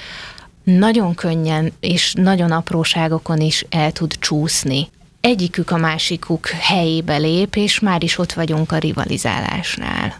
nagyon 0.63 1.15
könnyen 1.15 1.73
és 1.81 2.13
nagyon 2.13 2.51
apróságokon 2.51 3.41
is 3.41 3.67
el 3.69 3.93
tud 3.93 4.15
csúszni. 4.19 4.89
Egyikük 5.21 5.71
a 5.71 5.77
másikuk 5.77 6.49
helyébe 6.49 7.17
lép, 7.17 7.57
és 7.57 7.81
már 7.81 8.03
is 8.03 8.19
ott 8.19 8.33
vagyunk 8.33 8.73
a 8.73 8.79
rivalizálásnál. 8.79 10.15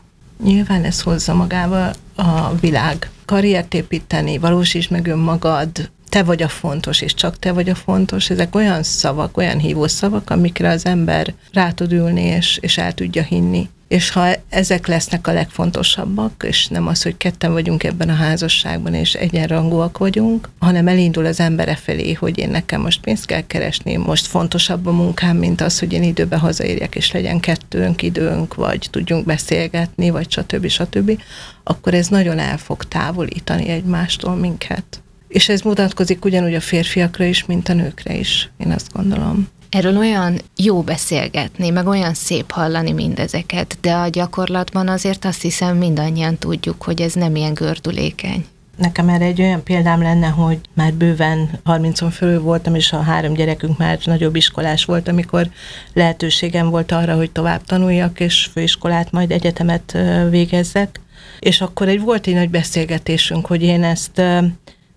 Nyilván 0.45 0.85
ez 0.85 1.00
hozza 1.00 1.35
magával 1.35 1.93
a 2.14 2.55
világ. 2.61 3.11
Karriert 3.25 3.75
építeni, 3.75 4.38
valósíts 4.38 4.88
meg 4.88 5.07
önmagad, 5.07 5.90
te 6.11 6.23
vagy 6.23 6.43
a 6.43 6.49
fontos, 6.49 7.00
és 7.00 7.14
csak 7.14 7.38
te 7.38 7.52
vagy 7.52 7.69
a 7.69 7.75
fontos, 7.75 8.31
ezek 8.31 8.55
olyan 8.55 8.83
szavak, 8.83 9.37
olyan 9.37 9.59
hívó 9.59 9.87
szavak, 9.87 10.31
amikre 10.31 10.69
az 10.69 10.87
ember 10.87 11.35
rá 11.52 11.71
tud 11.71 11.93
ülni, 11.93 12.23
és, 12.23 12.59
és 12.61 12.79
el 12.79 12.93
tudja 12.93 13.23
hinni. 13.23 13.69
És 13.88 14.11
ha 14.11 14.29
ezek 14.49 14.87
lesznek 14.87 15.26
a 15.26 15.33
legfontosabbak, 15.33 16.45
és 16.47 16.69
nem 16.69 16.87
az, 16.87 17.02
hogy 17.02 17.17
ketten 17.17 17.52
vagyunk 17.52 17.85
ebben 17.85 18.09
a 18.09 18.14
házasságban, 18.14 18.95
és 18.95 19.14
egyenrangúak 19.14 19.99
vagyunk, 19.99 20.49
hanem 20.59 20.88
elindul 20.88 21.26
az 21.26 21.40
embere 21.40 21.75
felé, 21.75 22.12
hogy 22.12 22.38
én 22.38 22.50
nekem 22.50 22.81
most 22.81 23.00
pénzt 23.00 23.26
kell 23.26 23.47
keresni, 23.47 23.97
most 23.97 24.26
fontosabb 24.26 24.87
a 24.87 24.93
munkám, 24.93 25.37
mint 25.37 25.61
az, 25.61 25.79
hogy 25.79 25.93
én 25.93 26.02
időbe 26.02 26.37
hazaérjek, 26.37 26.95
és 26.95 27.12
legyen 27.12 27.40
kettőnk 27.40 28.02
időnk, 28.02 28.55
vagy 28.55 28.88
tudjunk 28.90 29.25
beszélgetni, 29.25 30.11
vagy 30.11 30.31
stb. 30.31 30.67
stb., 30.69 31.23
akkor 31.64 31.95
ez 31.95 32.07
nagyon 32.07 32.38
el 32.38 32.59
fog 32.59 32.85
távolítani 32.85 33.69
egymástól 33.69 34.35
minket. 34.35 35.02
És 35.30 35.49
ez 35.49 35.60
mutatkozik 35.60 36.25
ugyanúgy 36.25 36.54
a 36.54 36.60
férfiakra 36.60 37.25
is, 37.25 37.44
mint 37.44 37.68
a 37.68 37.72
nőkre 37.72 38.14
is, 38.14 38.50
én 38.58 38.70
azt 38.70 38.92
gondolom. 38.92 39.49
Erről 39.68 39.96
olyan 39.96 40.40
jó 40.56 40.82
beszélgetni, 40.82 41.70
meg 41.70 41.87
olyan 41.87 42.14
szép 42.14 42.50
hallani 42.50 42.92
mindezeket, 42.92 43.78
de 43.80 43.92
a 43.92 44.08
gyakorlatban 44.08 44.88
azért 44.88 45.25
azt 45.25 45.42
hiszem 45.42 45.76
mindannyian 45.76 46.38
tudjuk, 46.38 46.82
hogy 46.82 47.00
ez 47.00 47.12
nem 47.12 47.37
ilyen 47.37 47.54
gördülékeny. 47.54 48.44
Nekem 48.76 49.08
erre 49.08 49.25
egy 49.25 49.40
olyan 49.40 49.62
példám 49.62 50.02
lenne, 50.02 50.26
hogy 50.26 50.58
már 50.75 50.92
bőven 50.92 51.50
30-on 51.64 52.10
fölül 52.12 52.40
voltam, 52.40 52.75
és 52.75 52.92
a 52.92 53.00
három 53.00 53.32
gyerekünk 53.32 53.78
már 53.78 53.99
nagyobb 54.04 54.37
iskolás 54.37 54.84
volt, 54.84 55.08
amikor 55.08 55.49
lehetőségem 55.92 56.70
volt 56.70 56.92
arra, 56.92 57.16
hogy 57.16 57.30
tovább 57.30 57.64
tanuljak, 57.64 58.20
és 58.20 58.49
főiskolát, 58.52 59.12
majd 59.12 59.30
egyetemet 59.30 59.99
végezzek. 60.30 61.00
És 61.38 61.60
akkor 61.60 61.88
egy 61.88 62.00
volt 62.00 62.26
egy 62.26 62.34
nagy 62.34 62.50
beszélgetésünk, 62.50 63.46
hogy 63.46 63.62
én 63.62 63.84
ezt 63.84 64.22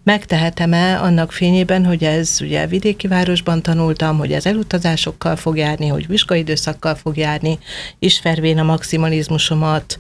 megtehetem-e 0.03 1.01
annak 1.01 1.31
fényében, 1.31 1.86
hogy 1.86 2.03
ez 2.03 2.38
ugye 2.41 2.67
vidéki 2.67 3.07
városban 3.07 3.62
tanultam, 3.62 4.17
hogy 4.17 4.31
ez 4.31 4.45
elutazásokkal 4.45 5.36
fog 5.36 5.57
járni, 5.57 5.88
hogy 5.88 6.07
vizsgaidőszakkal 6.07 6.95
fog 6.95 7.17
járni, 7.17 7.60
ismervén 8.00 8.60
a 8.60 8.63
maximalizmusomat, 8.63 10.00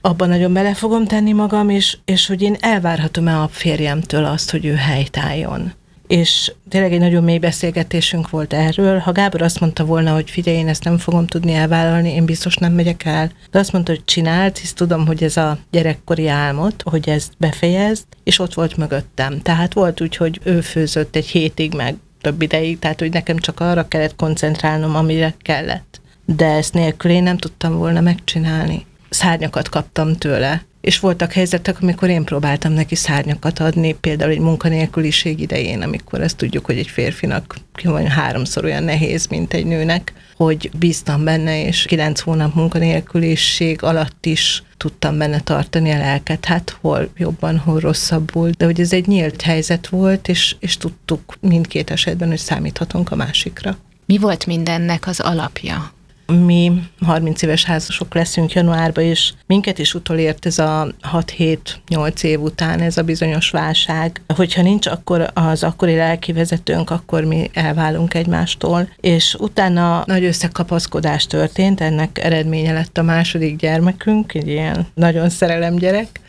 abban 0.00 0.28
nagyon 0.28 0.52
bele 0.52 0.74
fogom 0.74 1.04
tenni 1.04 1.32
magam, 1.32 1.68
és, 1.68 1.96
és 2.04 2.26
hogy 2.26 2.42
én 2.42 2.56
elvárhatom-e 2.60 3.40
a 3.40 3.48
férjemtől 3.48 4.24
azt, 4.24 4.50
hogy 4.50 4.64
ő 4.64 4.74
helytálljon 4.74 5.72
és 6.06 6.52
tényleg 6.68 6.92
egy 6.92 6.98
nagyon 6.98 7.24
mély 7.24 7.38
beszélgetésünk 7.38 8.30
volt 8.30 8.52
erről. 8.52 8.98
Ha 8.98 9.12
Gábor 9.12 9.42
azt 9.42 9.60
mondta 9.60 9.84
volna, 9.84 10.12
hogy 10.12 10.30
figyelj, 10.30 10.56
én 10.56 10.68
ezt 10.68 10.84
nem 10.84 10.98
fogom 10.98 11.26
tudni 11.26 11.52
elvállalni, 11.52 12.10
én 12.10 12.24
biztos 12.24 12.56
nem 12.56 12.72
megyek 12.72 13.04
el. 13.04 13.30
De 13.50 13.58
azt 13.58 13.72
mondta, 13.72 13.92
hogy 13.92 14.04
csinált, 14.04 14.58
hisz 14.58 14.72
tudom, 14.72 15.06
hogy 15.06 15.22
ez 15.22 15.36
a 15.36 15.58
gyerekkori 15.70 16.28
álmot, 16.28 16.82
hogy 16.82 17.08
ezt 17.08 17.32
befejezd, 17.38 18.04
és 18.24 18.38
ott 18.38 18.54
volt 18.54 18.76
mögöttem. 18.76 19.40
Tehát 19.42 19.74
volt 19.74 20.00
úgy, 20.00 20.16
hogy 20.16 20.40
ő 20.42 20.60
főzött 20.60 21.16
egy 21.16 21.26
hétig 21.26 21.74
meg 21.74 21.96
több 22.20 22.42
ideig, 22.42 22.78
tehát 22.78 23.00
hogy 23.00 23.12
nekem 23.12 23.38
csak 23.38 23.60
arra 23.60 23.88
kellett 23.88 24.16
koncentrálnom, 24.16 24.96
amire 24.96 25.34
kellett. 25.42 26.00
De 26.24 26.46
ezt 26.46 26.74
nélkül 26.74 27.10
én 27.10 27.22
nem 27.22 27.36
tudtam 27.36 27.76
volna 27.78 28.00
megcsinálni. 28.00 28.86
Szárnyakat 29.08 29.68
kaptam 29.68 30.16
tőle, 30.16 30.64
és 30.84 30.98
voltak 30.98 31.32
helyzetek, 31.32 31.82
amikor 31.82 32.08
én 32.08 32.24
próbáltam 32.24 32.72
neki 32.72 32.94
szárnyakat 32.94 33.58
adni, 33.58 33.96
például 34.00 34.30
egy 34.30 34.38
munkanélküliség 34.38 35.40
idején, 35.40 35.82
amikor 35.82 36.20
ezt 36.20 36.36
tudjuk, 36.36 36.64
hogy 36.64 36.78
egy 36.78 36.86
férfinak 36.86 37.56
van 37.82 38.06
háromszor 38.06 38.64
olyan 38.64 38.82
nehéz, 38.82 39.26
mint 39.26 39.54
egy 39.54 39.66
nőnek, 39.66 40.12
hogy 40.36 40.70
bíztam 40.78 41.24
benne, 41.24 41.66
és 41.66 41.82
kilenc 41.82 42.20
hónap 42.20 42.54
munkanélküliség 42.54 43.82
alatt 43.82 44.26
is 44.26 44.62
tudtam 44.76 45.18
benne 45.18 45.40
tartani 45.40 45.90
a 45.90 45.98
lelket, 45.98 46.44
hát 46.44 46.76
hol 46.80 47.08
jobban, 47.16 47.58
hol 47.58 47.80
rosszabbul, 47.80 48.50
de 48.50 48.64
hogy 48.64 48.80
ez 48.80 48.92
egy 48.92 49.06
nyílt 49.06 49.42
helyzet 49.42 49.88
volt, 49.88 50.28
és, 50.28 50.56
és 50.58 50.76
tudtuk 50.76 51.34
mindkét 51.40 51.90
esetben, 51.90 52.28
hogy 52.28 52.38
számíthatunk 52.38 53.10
a 53.10 53.16
másikra. 53.16 53.76
Mi 54.06 54.18
volt 54.18 54.46
mindennek 54.46 55.06
az 55.06 55.20
alapja? 55.20 55.93
Mi 56.26 56.72
30 57.00 57.42
éves 57.42 57.64
házasok 57.64 58.14
leszünk 58.14 58.52
januárban, 58.52 59.04
és 59.04 59.32
minket 59.46 59.78
is 59.78 59.94
utolért 59.94 60.46
ez 60.46 60.58
a 60.58 60.94
6-7-8 61.12 62.22
év 62.22 62.40
után 62.40 62.80
ez 62.80 62.96
a 62.96 63.02
bizonyos 63.02 63.50
válság. 63.50 64.22
Hogyha 64.34 64.62
nincs 64.62 64.86
akkor 64.86 65.30
az 65.34 65.62
akkori 65.62 65.96
lelki 65.96 66.32
vezetőnk, 66.32 66.90
akkor 66.90 67.24
mi 67.24 67.50
elválunk 67.52 68.14
egymástól, 68.14 68.88
és 69.00 69.34
utána 69.38 70.02
nagy 70.06 70.24
összekapaszkodás 70.24 71.26
történt, 71.26 71.80
ennek 71.80 72.18
eredménye 72.18 72.72
lett 72.72 72.98
a 72.98 73.02
második 73.02 73.56
gyermekünk, 73.56 74.34
egy 74.34 74.48
ilyen 74.48 74.86
nagyon 74.94 75.28
szerelem 75.28 75.74
gyerek, 75.76 76.20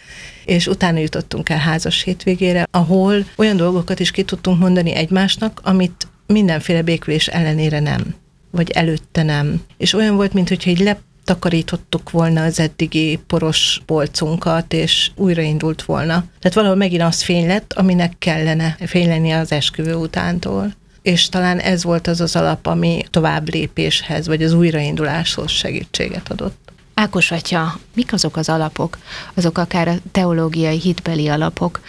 és 0.46 0.68
utána 0.68 1.00
jutottunk 1.00 1.50
el 1.50 1.58
házas 1.58 2.04
hétvégére, 2.04 2.68
ahol 2.72 3.26
olyan 3.36 3.58
dolgokat 3.58 4.00
is 4.00 4.12
ki 4.12 4.24
tudtunk 4.24 4.60
mondani 4.60 4.96
egymásnak, 4.96 5.62
amit 5.64 6.08
mindenféle 6.28 6.82
békülés 6.82 7.28
ellenére 7.28 7.80
nem 7.80 8.16
vagy 8.56 8.72
előtte 8.72 9.24
nem. 9.24 9.62
És 9.78 9.94
olyan 9.94 10.16
volt, 10.16 10.34
mintha 10.34 10.56
egy 10.70 10.80
letakarítottuk 10.80 12.12
volna 12.12 12.44
az 12.44 12.60
eddigi 12.60 13.20
poros 13.28 13.82
polcunkat, 13.86 14.74
és 14.74 15.12
újraindult 15.16 15.84
volna. 15.84 16.24
Tehát 16.40 16.54
valahol 16.54 16.76
megint 16.76 17.02
az 17.02 17.22
fény 17.22 17.48
lett, 17.48 17.74
aminek 17.74 18.14
kellene 18.20 18.78
fényleni 18.86 19.32
az 19.32 19.52
esküvő 19.52 19.96
utántól. 19.96 20.74
És 21.02 21.30
talán 21.30 21.60
ez 21.60 21.84
volt 21.84 22.08
az 22.08 22.22
az 22.22 22.36
alap, 22.36 22.68
ami 22.68 23.04
tovább 23.10 23.50
lépéshez, 23.54 24.28
vagy 24.28 24.44
az 24.44 24.54
újrainduláshoz 24.54 25.52
segítséget 25.52 26.32
adott. 26.32 26.65
Ákos 26.98 27.32
atya, 27.32 27.80
mik 27.96 28.14
azok 28.14 28.38
az 28.38 28.50
alapok, 28.50 28.98
azok 29.34 29.58
akár 29.58 29.88
a 29.88 29.96
teológiai 30.12 30.80
hitbeli 30.80 31.28
alapok, 31.28 31.80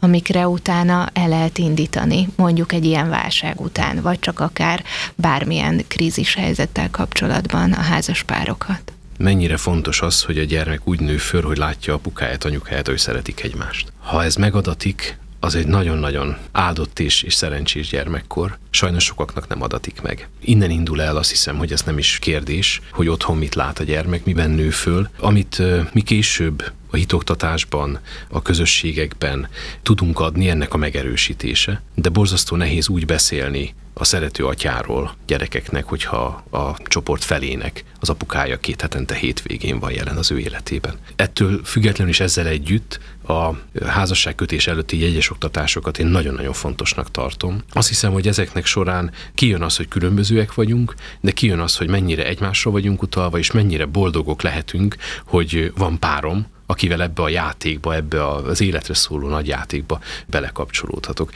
amikre 0.00 0.48
utána 0.48 1.08
el 1.12 1.28
lehet 1.28 1.58
indítani, 1.58 2.28
mondjuk 2.36 2.72
egy 2.72 2.84
ilyen 2.84 3.08
válság 3.08 3.60
után, 3.60 4.00
vagy 4.02 4.18
csak 4.18 4.40
akár 4.40 4.84
bármilyen 5.14 5.84
krízis 5.88 6.34
helyzettel 6.34 6.90
kapcsolatban 6.90 7.72
a 7.72 7.80
házas 7.80 8.22
párokat? 8.22 8.92
Mennyire 9.18 9.56
fontos 9.56 10.00
az, 10.00 10.22
hogy 10.22 10.38
a 10.38 10.44
gyermek 10.44 10.88
úgy 10.88 11.00
nő 11.00 11.16
föl, 11.16 11.42
hogy 11.42 11.56
látja 11.56 11.94
apukáját, 11.94 12.44
anyukáját, 12.44 12.86
hogy 12.86 12.98
szeretik 12.98 13.42
egymást. 13.42 13.92
Ha 13.98 14.24
ez 14.24 14.34
megadatik, 14.34 15.18
az 15.40 15.54
egy 15.54 15.66
nagyon-nagyon 15.66 16.36
áldott 16.52 16.98
és, 16.98 17.22
és 17.22 17.34
szerencsés 17.34 17.88
gyermekkor. 17.88 18.58
Sajnos 18.70 19.04
sokaknak 19.04 19.48
nem 19.48 19.62
adatik 19.62 20.02
meg. 20.02 20.28
Innen 20.40 20.70
indul 20.70 21.02
el, 21.02 21.16
azt 21.16 21.30
hiszem, 21.30 21.56
hogy 21.56 21.72
ez 21.72 21.82
nem 21.82 21.98
is 21.98 22.18
kérdés, 22.18 22.80
hogy 22.90 23.08
otthon 23.08 23.36
mit 23.36 23.54
lát 23.54 23.78
a 23.78 23.84
gyermek, 23.84 24.24
miben 24.24 24.50
nő 24.50 24.70
föl. 24.70 25.08
Amit 25.18 25.62
mi 25.92 26.00
később 26.00 26.72
a 26.90 26.96
hitoktatásban, 26.96 27.98
a 28.28 28.42
közösségekben 28.42 29.48
tudunk 29.82 30.20
adni 30.20 30.48
ennek 30.48 30.74
a 30.74 30.76
megerősítése, 30.76 31.82
de 31.94 32.08
borzasztó 32.08 32.56
nehéz 32.56 32.88
úgy 32.88 33.06
beszélni 33.06 33.74
a 33.98 34.04
szerető 34.04 34.46
atyáról 34.46 35.14
gyerekeknek, 35.26 35.84
hogyha 35.84 36.44
a 36.50 36.76
csoport 36.84 37.24
felének 37.24 37.84
az 38.00 38.08
apukája 38.08 38.56
két 38.56 38.80
hetente 38.80 39.14
hétvégén 39.14 39.78
van 39.78 39.92
jelen 39.92 40.16
az 40.16 40.30
ő 40.30 40.38
életében. 40.38 40.98
Ettől 41.16 41.64
függetlenül 41.64 42.12
is 42.12 42.20
ezzel 42.20 42.46
együtt 42.46 43.00
a 43.26 43.50
házasságkötés 43.84 44.66
előtti 44.66 45.00
jegyes 45.00 45.30
oktatásokat 45.30 45.98
én 45.98 46.06
nagyon-nagyon 46.06 46.52
fontosnak 46.52 47.10
tartom. 47.10 47.62
Azt 47.72 47.88
hiszem, 47.88 48.12
hogy 48.12 48.28
ezeknek 48.28 48.66
során 48.66 49.10
kijön 49.34 49.62
az, 49.62 49.76
hogy 49.76 49.88
különbözőek 49.88 50.54
vagyunk, 50.54 50.94
de 51.20 51.30
kijön 51.30 51.60
az, 51.60 51.76
hogy 51.76 51.88
mennyire 51.88 52.26
egymásra 52.26 52.70
vagyunk 52.70 53.02
utalva, 53.02 53.38
és 53.38 53.50
mennyire 53.50 53.86
boldogok 53.86 54.42
lehetünk, 54.42 54.96
hogy 55.24 55.72
van 55.76 55.98
párom, 55.98 56.46
akivel 56.66 57.02
ebbe 57.02 57.22
a 57.22 57.28
játékba, 57.28 57.94
ebbe 57.94 58.26
az 58.26 58.60
életre 58.60 58.94
szóló 58.94 59.28
nagy 59.28 59.46
játékba 59.46 60.00
belekapcsolódhatok. 60.26 61.30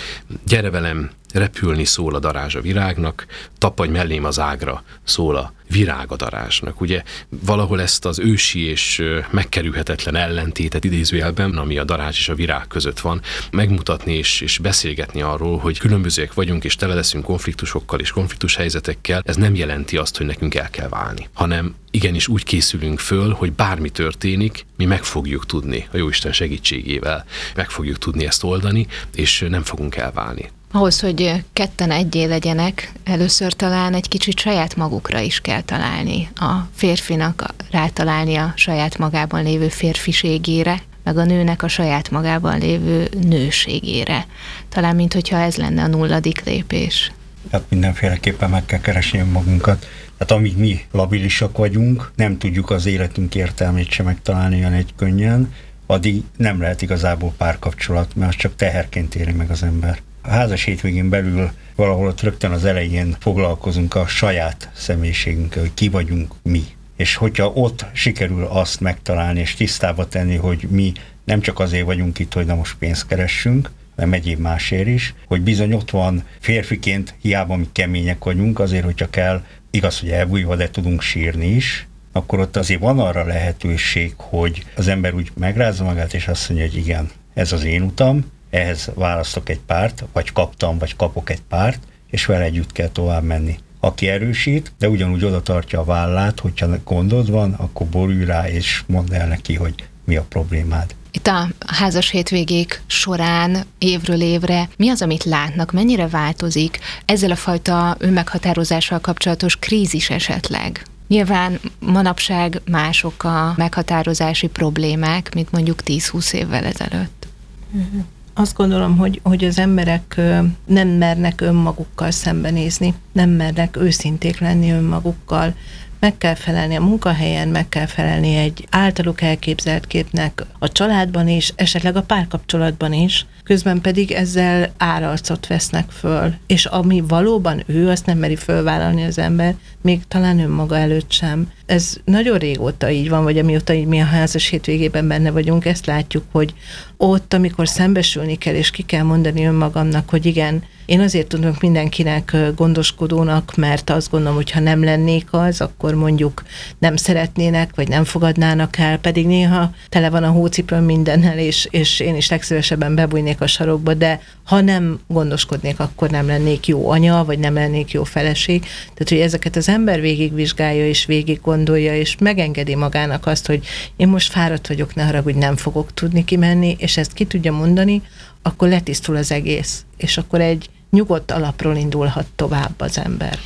Gyere 0.44 0.70
velem, 0.70 1.10
repülni 1.32 1.84
szól 1.84 2.14
a 2.14 2.18
darázs 2.18 2.54
a 2.54 2.60
virágnak, 2.60 3.26
tapadj 3.58 3.90
mellém 3.90 4.24
az 4.24 4.38
ágra 4.38 4.82
szól 5.04 5.36
a 5.36 5.52
virág 5.70 6.12
a 6.12 6.16
darázsnak. 6.16 6.80
Ugye 6.80 7.02
valahol 7.28 7.80
ezt 7.80 8.04
az 8.04 8.18
ősi 8.18 8.60
és 8.60 9.02
megkerülhetetlen 9.30 10.16
ellentétet 10.16 10.84
idézőjelben, 10.84 11.56
ami 11.56 11.78
a 11.78 11.84
darázs 11.84 12.18
és 12.18 12.28
a 12.28 12.34
virág 12.34 12.66
között 12.66 13.00
van, 13.00 13.20
megmutatni 13.50 14.14
és, 14.14 14.40
és 14.40 14.58
beszélgetni 14.58 15.22
arról, 15.22 15.58
hogy 15.58 15.78
különbözőek 15.78 16.34
vagyunk 16.34 16.64
és 16.64 16.76
tele 16.76 16.94
leszünk 16.94 17.24
konfliktusokkal 17.24 18.00
és 18.00 18.10
konfliktus 18.10 18.56
helyzetekkel, 18.56 19.22
ez 19.24 19.36
nem 19.36 19.54
jelenti 19.54 19.96
azt, 19.96 20.16
hogy 20.16 20.26
nekünk 20.26 20.54
el 20.54 20.70
kell 20.70 20.88
válni, 20.88 21.28
hanem 21.32 21.74
igenis 21.90 22.28
úgy 22.28 22.44
készülünk 22.44 22.98
föl, 22.98 23.32
hogy 23.32 23.52
bármi 23.52 23.90
történik, 23.90 24.66
mi 24.76 24.84
meg 24.84 25.04
fogjuk 25.04 25.46
tudni 25.46 25.88
a 25.92 25.96
Jóisten 25.96 26.32
segítségével, 26.32 27.24
meg 27.54 27.70
fogjuk 27.70 27.98
tudni 27.98 28.26
ezt 28.26 28.44
oldani, 28.44 28.86
és 29.14 29.46
nem 29.48 29.62
fogunk 29.62 29.96
elválni. 29.96 30.50
Ahhoz, 30.72 31.00
hogy 31.00 31.44
ketten 31.52 31.90
egyé 31.90 32.24
legyenek, 32.24 32.92
először 33.04 33.52
talán 33.52 33.94
egy 33.94 34.08
kicsit 34.08 34.38
saját 34.38 34.76
magukra 34.76 35.18
is 35.18 35.40
kell 35.40 35.60
találni. 35.60 36.28
A 36.34 36.52
férfinak 36.74 37.54
rátalálni 37.70 38.36
a 38.36 38.52
saját 38.56 38.98
magában 38.98 39.42
lévő 39.42 39.68
férfiségére, 39.68 40.82
meg 41.04 41.16
a 41.16 41.24
nőnek 41.24 41.62
a 41.62 41.68
saját 41.68 42.10
magában 42.10 42.58
lévő 42.58 43.08
nőségére. 43.22 44.26
Talán, 44.68 44.96
mint 44.96 45.12
hogyha 45.12 45.36
ez 45.36 45.56
lenne 45.56 45.82
a 45.82 45.86
nulladik 45.86 46.44
lépés. 46.44 47.12
Hát 47.52 47.64
mindenféleképpen 47.68 48.50
meg 48.50 48.64
kell 48.64 48.80
keresni 48.80 49.18
magunkat. 49.18 49.86
Tehát 50.18 50.32
amíg 50.32 50.56
mi 50.56 50.80
labilisak 50.92 51.56
vagyunk, 51.56 52.10
nem 52.16 52.38
tudjuk 52.38 52.70
az 52.70 52.86
életünk 52.86 53.34
értelmét 53.34 53.90
sem 53.90 54.06
megtalálni 54.06 54.58
olyan 54.58 54.72
egy 54.72 54.92
könnyen, 54.96 55.52
addig 55.86 56.22
nem 56.36 56.60
lehet 56.60 56.82
igazából 56.82 57.32
párkapcsolat, 57.36 58.14
mert 58.14 58.30
az 58.30 58.36
csak 58.36 58.56
teherként 58.56 59.14
éri 59.14 59.32
meg 59.32 59.50
az 59.50 59.62
ember. 59.62 59.98
A 60.22 60.28
házas 60.28 60.64
hétvégén 60.64 61.08
belül 61.08 61.50
valahol 61.74 62.06
ott 62.06 62.20
rögtön 62.20 62.50
az 62.50 62.64
elején 62.64 63.16
foglalkozunk 63.20 63.94
a 63.94 64.06
saját 64.06 64.70
személyiségünkkel, 64.74 65.62
hogy 65.62 65.74
ki 65.74 65.88
vagyunk 65.88 66.34
mi. 66.42 66.62
És 66.96 67.14
hogyha 67.14 67.50
ott 67.54 67.84
sikerül 67.92 68.44
azt 68.44 68.80
megtalálni 68.80 69.40
és 69.40 69.54
tisztába 69.54 70.08
tenni, 70.08 70.36
hogy 70.36 70.66
mi 70.70 70.92
nem 71.24 71.40
csak 71.40 71.58
azért 71.58 71.84
vagyunk 71.84 72.18
itt, 72.18 72.32
hogy 72.32 72.46
na 72.46 72.54
most 72.54 72.76
pénzt 72.78 73.06
keressünk, 73.06 73.70
hanem 73.94 74.12
egyéb 74.12 74.38
másért 74.38 74.86
is, 74.86 75.14
hogy 75.26 75.40
bizony 75.40 75.72
ott 75.72 75.90
van 75.90 76.22
férfiként, 76.40 77.14
hiába 77.20 77.56
mi 77.56 77.68
kemények 77.72 78.24
vagyunk, 78.24 78.58
azért, 78.58 78.84
hogyha 78.84 79.10
kell, 79.10 79.44
igaz, 79.70 80.00
hogy 80.00 80.10
elbújva, 80.10 80.56
de 80.56 80.70
tudunk 80.70 81.02
sírni 81.02 81.46
is, 81.46 81.88
akkor 82.12 82.38
ott 82.38 82.56
azért 82.56 82.80
van 82.80 82.98
arra 82.98 83.24
lehetőség, 83.24 84.12
hogy 84.16 84.64
az 84.76 84.88
ember 84.88 85.14
úgy 85.14 85.30
megrázza 85.38 85.84
magát, 85.84 86.14
és 86.14 86.28
azt 86.28 86.48
mondja, 86.48 86.68
hogy 86.68 86.76
igen, 86.76 87.10
ez 87.34 87.52
az 87.52 87.64
én 87.64 87.82
utam, 87.82 88.24
ehhez 88.50 88.90
választok 88.94 89.48
egy 89.48 89.60
párt, 89.66 90.04
vagy 90.12 90.32
kaptam, 90.32 90.78
vagy 90.78 90.96
kapok 90.96 91.30
egy 91.30 91.42
párt, 91.48 91.82
és 92.10 92.26
vele 92.26 92.44
együtt 92.44 92.72
kell 92.72 92.88
tovább 92.88 93.22
menni. 93.22 93.58
Aki 93.80 94.08
erősít, 94.08 94.72
de 94.78 94.88
ugyanúgy 94.88 95.24
oda 95.24 95.42
tartja 95.42 95.80
a 95.80 95.84
vállát, 95.84 96.40
hogyha 96.40 96.68
gondod 96.84 97.30
van, 97.30 97.52
akkor 97.52 97.86
borulj 97.86 98.24
rá, 98.24 98.48
és 98.48 98.82
mondd 98.86 99.14
el 99.14 99.26
neki, 99.26 99.54
hogy 99.54 99.74
mi 100.04 100.16
a 100.16 100.26
problémád. 100.28 100.94
Itt 101.12 101.26
a 101.26 101.48
házas 101.66 102.10
hétvégék 102.10 102.82
során 102.86 103.64
évről 103.78 104.20
évre 104.20 104.68
mi 104.76 104.88
az, 104.88 105.02
amit 105.02 105.24
látnak, 105.24 105.72
mennyire 105.72 106.08
változik 106.08 106.78
ezzel 107.04 107.30
a 107.30 107.36
fajta 107.36 107.96
önmeghatározással 107.98 109.00
kapcsolatos 109.00 109.56
krízis 109.56 110.10
esetleg? 110.10 110.84
Nyilván 111.08 111.60
manapság 111.78 112.60
mások 112.70 113.24
a 113.24 113.54
meghatározási 113.56 114.46
problémák, 114.46 115.34
mint 115.34 115.50
mondjuk 115.52 115.80
10-20 115.86 116.32
évvel 116.32 116.64
ezelőtt. 116.64 117.26
Uh-huh. 117.72 118.04
Azt 118.34 118.56
gondolom, 118.56 118.96
hogy, 118.96 119.20
hogy 119.22 119.44
az 119.44 119.58
emberek 119.58 120.20
nem 120.64 120.88
mernek 120.88 121.40
önmagukkal 121.40 122.10
szembenézni, 122.10 122.94
nem 123.12 123.30
mernek 123.30 123.76
őszinték 123.76 124.38
lenni 124.38 124.70
önmagukkal, 124.70 125.54
meg 126.00 126.18
kell 126.18 126.34
felelni 126.34 126.76
a 126.76 126.80
munkahelyen, 126.80 127.48
meg 127.48 127.68
kell 127.68 127.86
felelni 127.86 128.36
egy 128.36 128.66
általuk 128.70 129.20
elképzelt 129.20 129.86
képnek 129.86 130.44
a 130.58 130.72
családban 130.72 131.28
is, 131.28 131.52
esetleg 131.56 131.96
a 131.96 132.02
párkapcsolatban 132.02 132.92
is, 132.92 133.26
közben 133.50 133.80
pedig 133.80 134.10
ezzel 134.10 134.72
árarcot 134.78 135.46
vesznek 135.46 135.90
föl, 135.90 136.34
és 136.46 136.64
ami 136.64 137.02
valóban 137.08 137.62
ő, 137.66 137.88
azt 137.88 138.06
nem 138.06 138.18
meri 138.18 138.36
fölvállalni 138.36 139.04
az 139.04 139.18
ember, 139.18 139.54
még 139.82 140.00
talán 140.08 140.38
önmaga 140.38 140.76
előtt 140.76 141.10
sem. 141.12 141.50
Ez 141.66 141.96
nagyon 142.04 142.38
régóta 142.38 142.90
így 142.90 143.08
van, 143.08 143.22
vagy 143.22 143.38
amióta 143.38 143.72
így 143.72 143.86
mi 143.86 144.00
a 144.00 144.04
házas 144.04 144.46
hétvégében 144.46 145.08
benne 145.08 145.30
vagyunk, 145.30 145.64
ezt 145.64 145.86
látjuk, 145.86 146.24
hogy 146.32 146.54
ott, 146.96 147.34
amikor 147.34 147.68
szembesülni 147.68 148.38
kell, 148.38 148.54
és 148.54 148.70
ki 148.70 148.82
kell 148.82 149.02
mondani 149.02 149.44
önmagamnak, 149.44 150.08
hogy 150.08 150.26
igen, 150.26 150.62
én 150.90 151.00
azért 151.00 151.26
tudok 151.26 151.60
mindenkinek 151.60 152.36
gondoskodónak, 152.56 153.56
mert 153.56 153.90
azt 153.90 154.10
gondolom, 154.10 154.34
hogy 154.34 154.50
ha 154.50 154.60
nem 154.60 154.84
lennék 154.84 155.28
az, 155.30 155.60
akkor 155.60 155.94
mondjuk 155.94 156.42
nem 156.78 156.96
szeretnének, 156.96 157.74
vagy 157.74 157.88
nem 157.88 158.04
fogadnának 158.04 158.78
el, 158.78 158.98
pedig 158.98 159.26
néha 159.26 159.70
tele 159.88 160.10
van 160.10 160.22
a 160.22 160.30
hócipőm 160.30 160.84
mindennel, 160.84 161.38
és, 161.38 161.68
és 161.70 162.00
én 162.00 162.16
is 162.16 162.30
legszívesebben 162.30 162.94
bebújnék 162.94 163.39
a 163.40 163.46
sarokba, 163.46 163.94
de 163.94 164.20
ha 164.44 164.60
nem 164.60 165.00
gondoskodnék, 165.06 165.80
akkor 165.80 166.10
nem 166.10 166.26
lennék 166.26 166.66
jó 166.66 166.90
anya, 166.90 167.24
vagy 167.24 167.38
nem 167.38 167.54
lennék 167.54 167.90
jó 167.90 168.04
feleség. 168.04 168.60
Tehát, 168.60 169.08
hogy 169.08 169.18
ezeket 169.18 169.56
az 169.56 169.68
ember 169.68 170.00
végigvizsgálja, 170.00 170.88
és 170.88 171.04
végig 171.04 171.40
gondolja, 171.42 171.96
és 171.96 172.16
megengedi 172.18 172.74
magának 172.74 173.26
azt, 173.26 173.46
hogy 173.46 173.66
én 173.96 174.08
most 174.08 174.32
fáradt 174.32 174.68
vagyok, 174.68 174.94
ne 174.94 175.04
haragudj, 175.04 175.38
nem 175.38 175.56
fogok 175.56 175.94
tudni 175.94 176.24
kimenni, 176.24 176.76
és 176.78 176.96
ezt 176.96 177.12
ki 177.12 177.24
tudja 177.24 177.52
mondani, 177.52 178.02
akkor 178.42 178.68
letisztul 178.68 179.16
az 179.16 179.32
egész, 179.32 179.84
és 179.96 180.18
akkor 180.18 180.40
egy 180.40 180.70
nyugodt 180.90 181.30
alapról 181.30 181.76
indulhat 181.76 182.26
tovább 182.36 182.74
az 182.80 182.98
ember. 182.98 183.38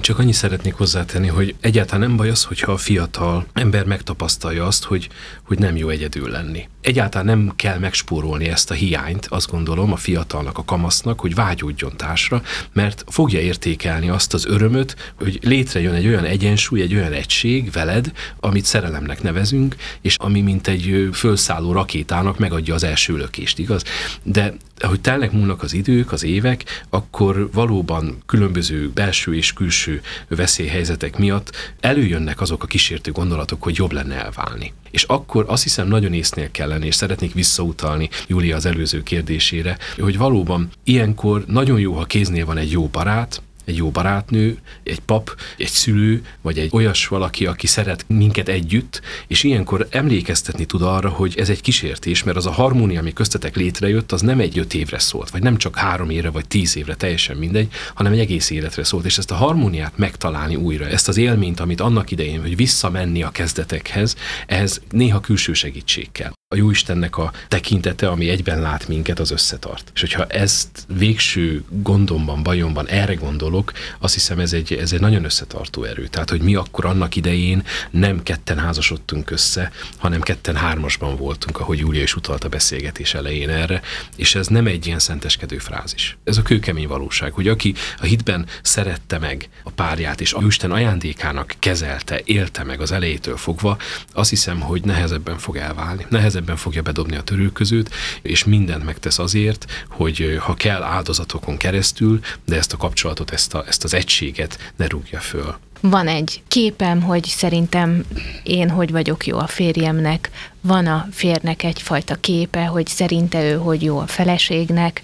Csak 0.00 0.18
annyi 0.18 0.32
szeretnék 0.32 0.74
hozzátenni, 0.74 1.28
hogy 1.28 1.54
egyáltalán 1.60 2.08
nem 2.08 2.16
baj 2.16 2.28
az, 2.28 2.44
hogyha 2.44 2.72
a 2.72 2.76
fiatal 2.76 3.46
ember 3.52 3.84
megtapasztalja 3.84 4.66
azt, 4.66 4.84
hogy, 4.84 5.08
hogy 5.42 5.58
nem 5.58 5.76
jó 5.76 5.88
egyedül 5.88 6.30
lenni. 6.30 6.68
Egyáltalán 6.80 7.26
nem 7.26 7.52
kell 7.56 7.78
megspórolni 7.78 8.48
ezt 8.48 8.70
a 8.70 8.74
hiányt, 8.74 9.26
azt 9.26 9.50
gondolom, 9.50 9.92
a 9.92 9.96
fiatalnak, 9.96 10.58
a 10.58 10.64
kamasznak, 10.64 11.20
hogy 11.20 11.34
vágyódjon 11.34 11.96
társra, 11.96 12.42
mert 12.72 13.04
fogja 13.08 13.40
értékelni 13.40 14.08
azt 14.08 14.34
az 14.34 14.46
örömöt, 14.46 15.12
hogy 15.14 15.38
létrejön 15.42 15.94
egy 15.94 16.06
olyan 16.06 16.24
egyensúly, 16.24 16.80
egy 16.80 16.94
olyan 16.94 17.12
egység 17.12 17.70
veled, 17.70 18.12
amit 18.40 18.64
szerelemnek 18.64 19.22
nevezünk, 19.22 19.76
és 20.00 20.16
ami 20.16 20.40
mint 20.40 20.68
egy 20.68 21.08
fölszálló 21.12 21.72
rakétának 21.72 22.38
megadja 22.38 22.74
az 22.74 22.84
első 22.84 23.16
lökést, 23.16 23.58
igaz? 23.58 23.82
De 24.22 24.54
ahogy 24.82 25.00
telnek 25.00 25.32
múlnak 25.32 25.62
az 25.62 25.72
idők, 25.72 26.12
az 26.12 26.24
évek, 26.24 26.84
akkor 26.90 27.48
valóban 27.52 28.22
különböző 28.26 28.90
belső 28.94 29.36
és 29.36 29.52
külső 29.62 30.00
veszélyhelyzetek 30.28 31.18
miatt 31.18 31.74
előjönnek 31.80 32.40
azok 32.40 32.62
a 32.62 32.66
kísértő 32.66 33.12
gondolatok, 33.12 33.62
hogy 33.62 33.76
jobb 33.76 33.92
lenne 33.92 34.24
elválni. 34.24 34.72
És 34.90 35.02
akkor 35.02 35.44
azt 35.48 35.62
hiszem 35.62 35.88
nagyon 35.88 36.12
észnél 36.12 36.50
kellene, 36.50 36.86
és 36.86 36.94
szeretnék 36.94 37.34
visszautalni 37.34 38.08
Júlia 38.26 38.56
az 38.56 38.66
előző 38.66 39.02
kérdésére, 39.02 39.78
hogy 39.98 40.16
valóban 40.16 40.70
ilyenkor 40.84 41.44
nagyon 41.46 41.80
jó, 41.80 41.92
ha 41.92 42.04
kéznél 42.04 42.46
van 42.46 42.58
egy 42.58 42.70
jó 42.70 42.86
barát, 42.86 43.42
egy 43.64 43.76
jó 43.76 43.90
barátnő, 43.90 44.58
egy 44.82 45.00
pap, 45.00 45.36
egy 45.58 45.68
szülő, 45.68 46.24
vagy 46.40 46.58
egy 46.58 46.70
olyas 46.72 47.06
valaki, 47.06 47.46
aki 47.46 47.66
szeret 47.66 48.04
minket 48.08 48.48
együtt, 48.48 49.00
és 49.26 49.42
ilyenkor 49.42 49.86
emlékeztetni 49.90 50.64
tud 50.64 50.82
arra, 50.82 51.08
hogy 51.08 51.34
ez 51.38 51.48
egy 51.48 51.60
kísértés, 51.60 52.22
mert 52.22 52.36
az 52.36 52.46
a 52.46 52.50
harmónia, 52.50 53.00
ami 53.00 53.12
köztetek 53.12 53.56
létrejött, 53.56 54.12
az 54.12 54.20
nem 54.20 54.40
egy 54.40 54.58
öt 54.58 54.74
évre 54.74 54.98
szólt, 54.98 55.30
vagy 55.30 55.42
nem 55.42 55.56
csak 55.56 55.76
három 55.76 56.10
évre, 56.10 56.30
vagy 56.30 56.48
tíz 56.48 56.76
évre, 56.76 56.94
teljesen 56.94 57.36
mindegy, 57.36 57.68
hanem 57.94 58.12
egy 58.12 58.18
egész 58.18 58.50
életre 58.50 58.84
szólt, 58.84 59.04
és 59.04 59.18
ezt 59.18 59.30
a 59.30 59.34
harmóniát 59.34 59.96
megtalálni 59.96 60.56
újra, 60.56 60.86
ezt 60.86 61.08
az 61.08 61.16
élményt, 61.16 61.60
amit 61.60 61.80
annak 61.80 62.10
idején, 62.10 62.40
hogy 62.40 62.56
visszamenni 62.56 63.22
a 63.22 63.30
kezdetekhez, 63.30 64.16
ehhez 64.46 64.80
néha 64.90 65.20
külső 65.20 65.52
segítség 65.52 66.12
kell 66.12 66.32
a 66.52 66.56
Jóistennek 66.56 67.16
a 67.16 67.32
tekintete, 67.48 68.08
ami 68.08 68.28
egyben 68.28 68.60
lát 68.60 68.88
minket, 68.88 69.18
az 69.18 69.30
összetart. 69.30 69.90
És 69.94 70.00
hogyha 70.00 70.26
ezt 70.26 70.84
végső 70.98 71.64
gondomban, 71.68 72.42
bajomban 72.42 72.88
erre 72.88 73.14
gondolok, 73.14 73.72
azt 73.98 74.14
hiszem 74.14 74.38
ez 74.38 74.52
egy, 74.52 74.72
ez 74.72 74.92
egy 74.92 75.00
nagyon 75.00 75.24
összetartó 75.24 75.84
erő. 75.84 76.06
Tehát, 76.06 76.30
hogy 76.30 76.40
mi 76.40 76.54
akkor 76.54 76.84
annak 76.84 77.16
idején 77.16 77.62
nem 77.90 78.22
ketten 78.22 78.58
házasodtunk 78.58 79.30
össze, 79.30 79.70
hanem 79.96 80.20
ketten 80.20 80.56
hármasban 80.56 81.16
voltunk, 81.16 81.60
ahogy 81.60 81.78
Júlia 81.78 82.02
is 82.02 82.16
utalt 82.16 82.44
a 82.44 82.48
beszélgetés 82.48 83.14
elején 83.14 83.48
erre, 83.48 83.80
és 84.16 84.34
ez 84.34 84.46
nem 84.46 84.66
egy 84.66 84.86
ilyen 84.86 84.98
szenteskedő 84.98 85.58
frázis. 85.58 86.16
Ez 86.24 86.36
a 86.36 86.42
kőkemény 86.42 86.88
valóság, 86.88 87.32
hogy 87.32 87.48
aki 87.48 87.74
a 87.98 88.04
hitben 88.04 88.46
szerette 88.62 89.18
meg 89.18 89.48
a 89.64 89.70
párját, 89.70 90.20
és 90.20 90.32
a 90.32 90.42
Isten 90.46 90.70
ajándékának 90.70 91.54
kezelte, 91.58 92.20
élte 92.24 92.64
meg 92.64 92.80
az 92.80 92.92
elejétől 92.92 93.36
fogva, 93.36 93.76
azt 94.12 94.30
hiszem, 94.30 94.60
hogy 94.60 94.82
nehezebben 94.84 95.38
fog 95.38 95.56
elválni. 95.56 96.06
Nehezebben 96.08 96.40
ebben 96.42 96.56
fogja 96.56 96.82
bedobni 96.82 97.16
a 97.16 97.22
törőközőt, 97.22 97.90
és 98.22 98.44
mindent 98.44 98.84
megtesz 98.84 99.18
azért, 99.18 99.86
hogy 99.88 100.38
ha 100.40 100.54
kell 100.54 100.82
áldozatokon 100.82 101.56
keresztül, 101.56 102.20
de 102.44 102.56
ezt 102.56 102.72
a 102.72 102.76
kapcsolatot, 102.76 103.30
ezt, 103.30 103.54
a, 103.54 103.64
ezt 103.66 103.84
az 103.84 103.94
egységet 103.94 104.72
ne 104.76 104.86
rúgja 104.86 105.20
föl. 105.20 105.56
van 105.80 106.08
egy 106.08 106.42
képem, 106.48 107.02
hogy 107.02 107.24
szerintem 107.24 108.04
én 108.42 108.70
hogy 108.70 108.90
vagyok 108.90 109.26
jó 109.26 109.38
a 109.38 109.46
férjemnek, 109.46 110.30
van 110.60 110.86
a 110.86 111.08
férnek 111.12 111.62
egyfajta 111.62 112.14
képe, 112.14 112.64
hogy 112.64 112.86
szerinte 112.86 113.42
ő 113.50 113.56
hogy 113.56 113.82
jó 113.82 113.98
a 113.98 114.06
feleségnek, 114.06 115.02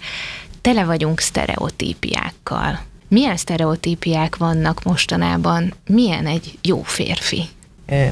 tele 0.61 0.83
vagyunk 0.83 1.19
sztereotípiákkal. 1.19 2.79
Milyen 3.07 3.37
sztereotípiák 3.37 4.37
vannak 4.37 4.83
mostanában? 4.83 5.73
Milyen 5.85 6.25
egy 6.25 6.57
jó 6.61 6.81
férfi? 6.83 7.43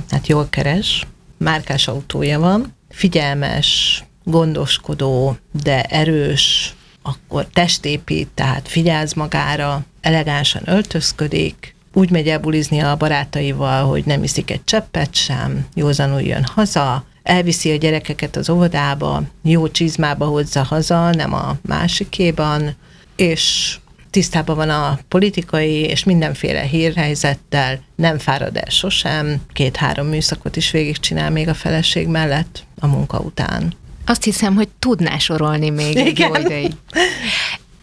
Hát 0.09 0.27
jól 0.27 0.47
keres, 0.49 1.07
márkás 1.37 1.87
autója 1.87 2.39
van, 2.39 2.76
figyelmes, 2.97 4.03
gondoskodó, 4.23 5.37
de 5.63 5.83
erős, 5.83 6.73
akkor 7.01 7.47
testépít, 7.53 8.27
tehát 8.33 8.67
figyelz 8.67 9.13
magára, 9.13 9.85
elegánsan 10.01 10.61
öltözködik, 10.65 11.75
úgy 11.93 12.09
megy 12.09 12.27
elbulizni 12.27 12.79
a 12.79 12.95
barátaival, 12.95 13.85
hogy 13.85 14.05
nem 14.05 14.23
iszik 14.23 14.51
egy 14.51 14.63
cseppet 14.63 15.15
sem, 15.15 15.67
józanul 15.73 16.21
jön 16.21 16.43
haza, 16.43 17.05
elviszi 17.23 17.71
a 17.71 17.75
gyerekeket 17.75 18.35
az 18.35 18.49
óvodába, 18.49 19.21
jó 19.43 19.67
csizmába 19.67 20.25
hozza 20.25 20.63
haza, 20.63 21.11
nem 21.11 21.33
a 21.33 21.55
másikéban, 21.61 22.75
és 23.15 23.77
tisztában 24.09 24.55
van 24.55 24.69
a 24.69 24.99
politikai 25.07 25.79
és 25.81 26.03
mindenféle 26.03 26.61
hírhelyzettel, 26.61 27.79
nem 27.95 28.17
fárad 28.17 28.57
el 28.57 28.69
sosem, 28.69 29.41
két-három 29.53 30.07
műszakot 30.07 30.55
is 30.55 30.71
végigcsinál 30.71 31.29
még 31.29 31.47
a 31.47 31.53
feleség 31.53 32.07
mellett 32.07 32.63
a 32.79 32.87
munka 32.87 33.19
után. 33.19 33.73
Azt 34.05 34.23
hiszem, 34.23 34.55
hogy 34.55 34.67
tudná 34.79 35.17
sorolni 35.17 35.69
még 35.69 35.95
Igen. 35.95 36.05
egy 36.05 36.19
jó 36.19 36.35
ideig. 36.35 36.71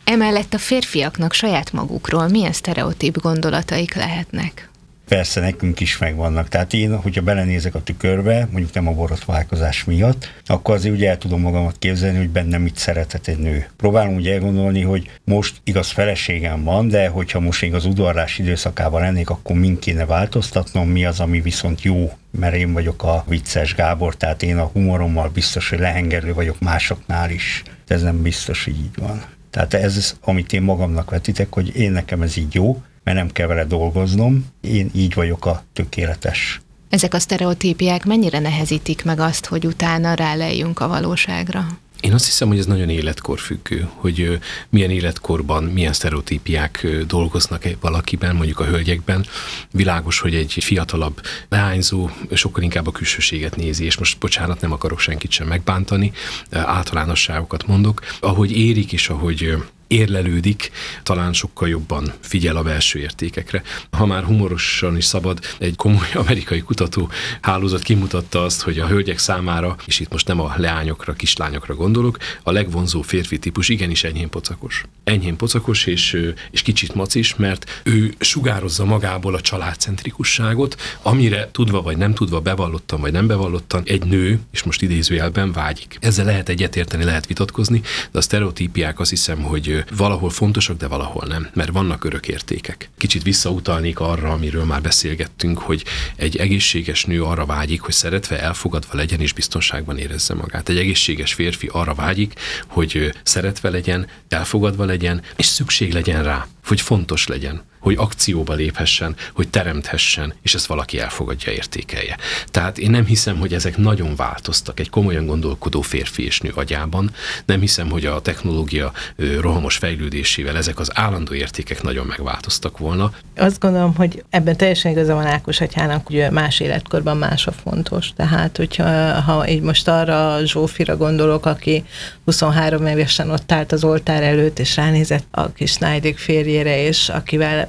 Emellett 0.05 0.55
a 0.55 0.59
férfiaknak 0.59 1.33
saját 1.33 1.73
magukról 1.73 2.29
milyen 2.29 2.53
sztereotíp 2.53 3.21
gondolataik 3.21 3.95
lehetnek? 3.95 4.69
Persze 5.09 5.40
nekünk 5.40 5.81
is 5.81 5.99
megvannak. 5.99 6.49
Tehát 6.49 6.73
én, 6.73 6.97
hogyha 6.97 7.23
belenézek 7.23 7.75
a 7.75 7.83
tükörbe, 7.83 8.49
mondjuk 8.51 8.75
nem 8.75 8.88
a 8.88 8.93
borotválkozás 8.93 9.85
miatt, 9.85 10.29
akkor 10.47 10.75
azért 10.75 10.95
ugye 10.95 11.09
el 11.09 11.19
tudom 11.19 11.40
magamat 11.40 11.79
képzelni, 11.79 12.19
hogy 12.19 12.31
bennem 12.31 12.62
mit 12.62 12.77
szeretett 12.77 13.27
egy 13.27 13.38
nő. 13.38 13.67
Próbálom 13.77 14.14
úgy 14.14 14.29
elgondolni, 14.29 14.83
hogy 14.83 15.11
most 15.25 15.61
igaz 15.64 15.90
feleségem 15.90 16.64
van, 16.64 16.88
de 16.88 17.09
hogyha 17.09 17.40
most 17.40 17.61
még 17.61 17.75
az 17.75 17.85
udvarlás 17.85 18.38
időszakában 18.38 19.01
lennék, 19.01 19.31
akkor 19.31 19.57
mind 19.57 19.79
kéne 19.79 20.07
változtatnom, 20.07 20.88
mi 20.88 21.05
az, 21.05 21.21
ami 21.21 21.40
viszont 21.40 21.83
jó 21.83 22.12
mert 22.38 22.55
én 22.55 22.73
vagyok 22.73 23.03
a 23.03 23.25
vicces 23.29 23.75
Gábor, 23.75 24.17
tehát 24.17 24.43
én 24.43 24.59
a 24.59 24.71
humorommal 24.73 25.29
biztos, 25.29 25.69
hogy 25.69 25.79
lehengerlő 25.79 26.35
vagyok 26.35 26.61
másoknál 26.61 27.31
is. 27.31 27.62
De 27.87 27.95
ez 27.95 28.03
nem 28.03 28.23
biztos, 28.23 28.64
hogy 28.64 28.77
így 28.77 28.97
van. 28.99 29.23
Tehát 29.51 29.75
ez, 29.75 30.17
amit 30.21 30.53
én 30.53 30.62
magamnak 30.62 31.11
vetitek, 31.11 31.53
hogy 31.53 31.77
én 31.77 31.93
nekem 31.93 32.23
ez 32.23 32.37
így 32.37 32.55
jó, 32.55 32.83
mert 33.05 33.17
nem 33.17 33.33
kell 33.33 33.47
vele 33.47 33.64
dolgoznom, 33.64 34.47
én 34.61 34.90
így 34.95 35.14
vagyok 35.14 35.47
a 35.47 35.64
tökéletes. 35.73 36.61
Ezek 36.88 37.14
a 37.14 37.19
sztereotípiák 37.19 38.05
mennyire 38.05 38.38
nehezítik 38.38 39.05
meg 39.05 39.21
azt, 39.21 39.47
hogy 39.47 39.67
utána 39.67 40.14
rálejjünk 40.14 40.81
a 40.81 40.88
valóságra? 40.88 41.67
Én 42.01 42.12
azt 42.12 42.25
hiszem, 42.25 42.49
hogy 42.49 42.59
ez 42.59 42.67
nagyon 42.67 42.88
életkor 42.88 43.38
függő, 43.38 43.88
hogy 43.95 44.38
milyen 44.69 44.90
életkorban, 44.90 45.64
milyen 45.64 45.93
sztereotípiák 45.93 46.87
dolgoznak 47.07 47.69
valakiben, 47.81 48.37
mondjuk 48.37 48.61
a 48.61 48.64
hölgyekben. 48.64 49.27
Világos, 49.71 50.19
hogy 50.19 50.35
egy 50.35 50.57
fiatalabb 50.61 51.21
leányzó 51.49 52.11
sokkal 52.33 52.62
inkább 52.62 52.87
a 52.87 52.93
külsőséget 52.93 53.57
nézi, 53.57 53.85
és 53.85 53.99
most 53.99 54.19
bocsánat, 54.19 54.61
nem 54.61 54.73
akarok 54.73 54.99
senkit 54.99 55.31
sem 55.31 55.47
megbántani, 55.47 56.12
általánosságokat 56.51 57.67
mondok. 57.67 58.01
Ahogy 58.21 58.57
érik 58.57 58.93
és 58.93 59.09
ahogy 59.09 59.57
érlelődik, 59.87 60.70
talán 61.03 61.33
sokkal 61.33 61.68
jobban 61.68 62.12
figyel 62.20 62.57
a 62.57 62.62
belső 62.62 62.99
értékekre. 62.99 63.62
Ha 63.90 64.07
már 64.07 64.25
humorosan 64.25 64.97
is 64.97 65.05
szabad, 65.05 65.38
egy 65.59 65.77
komoly 65.77 66.09
amerikai 66.25 66.61
kutató 66.61 67.11
hálózat 67.40 67.83
kimutatta 67.83 68.42
azt, 68.42 68.62
hogy 68.62 68.79
a 68.79 68.87
hölgyek 68.87 69.18
számára, 69.18 69.77
és 69.87 70.01
itt 70.01 70.12
most 70.12 70.27
nem 70.27 70.40
a 70.40 70.55
leányokra, 70.57 71.12
kislányokra 71.12 71.75
gondolok, 71.75 72.18
a 72.42 72.51
legvonzó 72.51 73.03
férfi 73.03 73.38
típus 73.38 73.68
igenis 73.68 74.05
enyhén 74.05 74.29
pocakos. 74.29 74.85
Enyhén 75.05 75.37
pocakos 75.37 75.87
és, 75.87 76.20
és 76.51 76.62
kicsit 76.62 76.94
macis, 76.94 77.35
mert 77.35 77.81
ő 77.83 78.14
sugározza 78.18 78.85
magából 78.85 79.35
a 79.35 79.40
családcentrikusságot, 79.40 80.77
amire 81.03 81.49
tudva 81.53 81.83
vagy 81.83 81.97
nem 81.97 82.14
tudva, 82.14 82.40
bevallottan 82.40 83.01
vagy 83.01 83.12
nem 83.12 83.27
bevallottan, 83.27 83.83
egy 83.85 84.05
nő, 84.05 84.40
és 84.53 84.62
most 84.62 84.83
idézőjelben 84.83 85.53
vágyik. 85.53 85.97
Ezzel 86.01 86.25
lehet 86.25 86.49
egyetérteni, 86.49 87.05
lehet 87.05 87.27
vitatkozni, 87.27 87.81
de 88.11 88.18
a 88.18 88.23
sztereotípiák 88.23 89.01
azt 89.01 89.11
hiszem, 89.11 89.42
hogy 89.42 89.74
valahol 89.97 90.31
fontosak, 90.31 90.77
de 90.77 90.89
valahol 90.89 91.25
nem, 91.27 91.49
mert 91.55 91.71
vannak 91.71 92.05
örök 92.05 92.29
értékek. 92.29 92.91
Kicsit 92.99 93.23
visszautalnék 93.23 94.01
arra, 94.01 94.31
amiről 94.31 94.65
már 94.65 94.83
beszélgettünk, 94.83 95.59
hogy 95.59 95.85
egy 96.17 96.37
egészséges 96.37 97.05
nő 97.05 97.23
arra 97.23 97.47
vágyik, 97.47 97.81
hogy 97.81 97.95
szeretve, 97.95 98.41
elfogadva 98.41 98.97
legyen 98.97 99.21
és 99.21 99.33
biztonságban 99.33 99.99
érezze 99.99 100.35
magát. 100.35 100.69
Egy 100.69 100.79
egészséges 100.79 101.35
férfi 101.35 101.69
arra 101.73 101.95
vágyik, 101.95 102.35
hogy 102.67 103.13
szeretve 103.23 103.71
legyen, 103.71 104.07
elfogadva 104.29 104.85
legyen, 104.85 105.23
és 105.37 105.47
szükség 105.47 105.93
legyen 105.93 106.23
rá, 106.23 106.47
hogy 106.65 106.81
fontos 106.81 107.27
legyen 107.27 107.63
hogy 107.85 107.97
akcióba 107.99 108.55
léphessen, 108.55 109.14
hogy 109.35 109.49
teremthessen, 109.49 110.35
és 110.42 110.55
ezt 110.55 110.66
valaki 110.66 111.01
elfogadja, 111.01 111.53
értékelje. 111.53 112.16
Tehát 112.47 112.79
én 112.79 112.90
nem 112.90 113.05
hiszem, 113.05 113.38
hogy 113.38 113.55
ezek 113.55 113.77
nagyon 113.77 114.16
változtak 114.16 114.81
egy 114.81 114.90
komolyan 114.90 115.27
gondolkodó 115.27 115.81
férfi 115.81 116.25
és 116.25 116.40
nő 116.40 116.53
agyában. 116.55 117.11
Nem 117.44 117.61
hiszem, 117.61 117.90
hogy 117.90 118.07
a 118.07 118.20
technológia 118.20 118.92
rohamos 119.40 119.77
fejlődésével 119.77 120.57
ezek 120.57 120.79
az 120.79 120.90
állandó 120.94 121.35
értékek 121.35 121.83
nagyon 121.83 122.07
megváltoztak 122.07 122.79
volna. 122.79 123.12
Azt 123.37 123.61
gondolom, 123.61 123.94
hogy 123.94 124.25
ebben 124.31 124.57
teljesen 124.57 124.90
igaza 124.90 125.14
van 125.14 125.27
Ákos 125.27 125.61
atyának, 125.61 126.07
hogy 126.07 126.27
más 126.31 126.61
életkorban 126.61 127.16
más 127.16 127.47
a 127.47 127.53
fontos. 127.53 128.12
Tehát, 128.16 128.57
hogyha 128.57 129.20
ha 129.20 129.49
így 129.49 129.62
most 129.62 129.88
arra 129.88 130.38
Zsófira 130.44 130.97
gondolok, 130.97 131.47
aki 131.47 131.85
23 132.25 132.87
évesen 132.87 133.31
ott 133.31 133.53
állt 133.53 133.73
az 133.73 133.85
oltár 133.85 134.23
előtt, 134.23 134.59
és 134.59 134.77
ránézett 134.77 135.27
a 135.31 135.53
kis 135.53 135.77
Nájdik 135.77 136.18
férjére, 136.18 136.83
és 136.83 137.09
akivel 137.09 137.68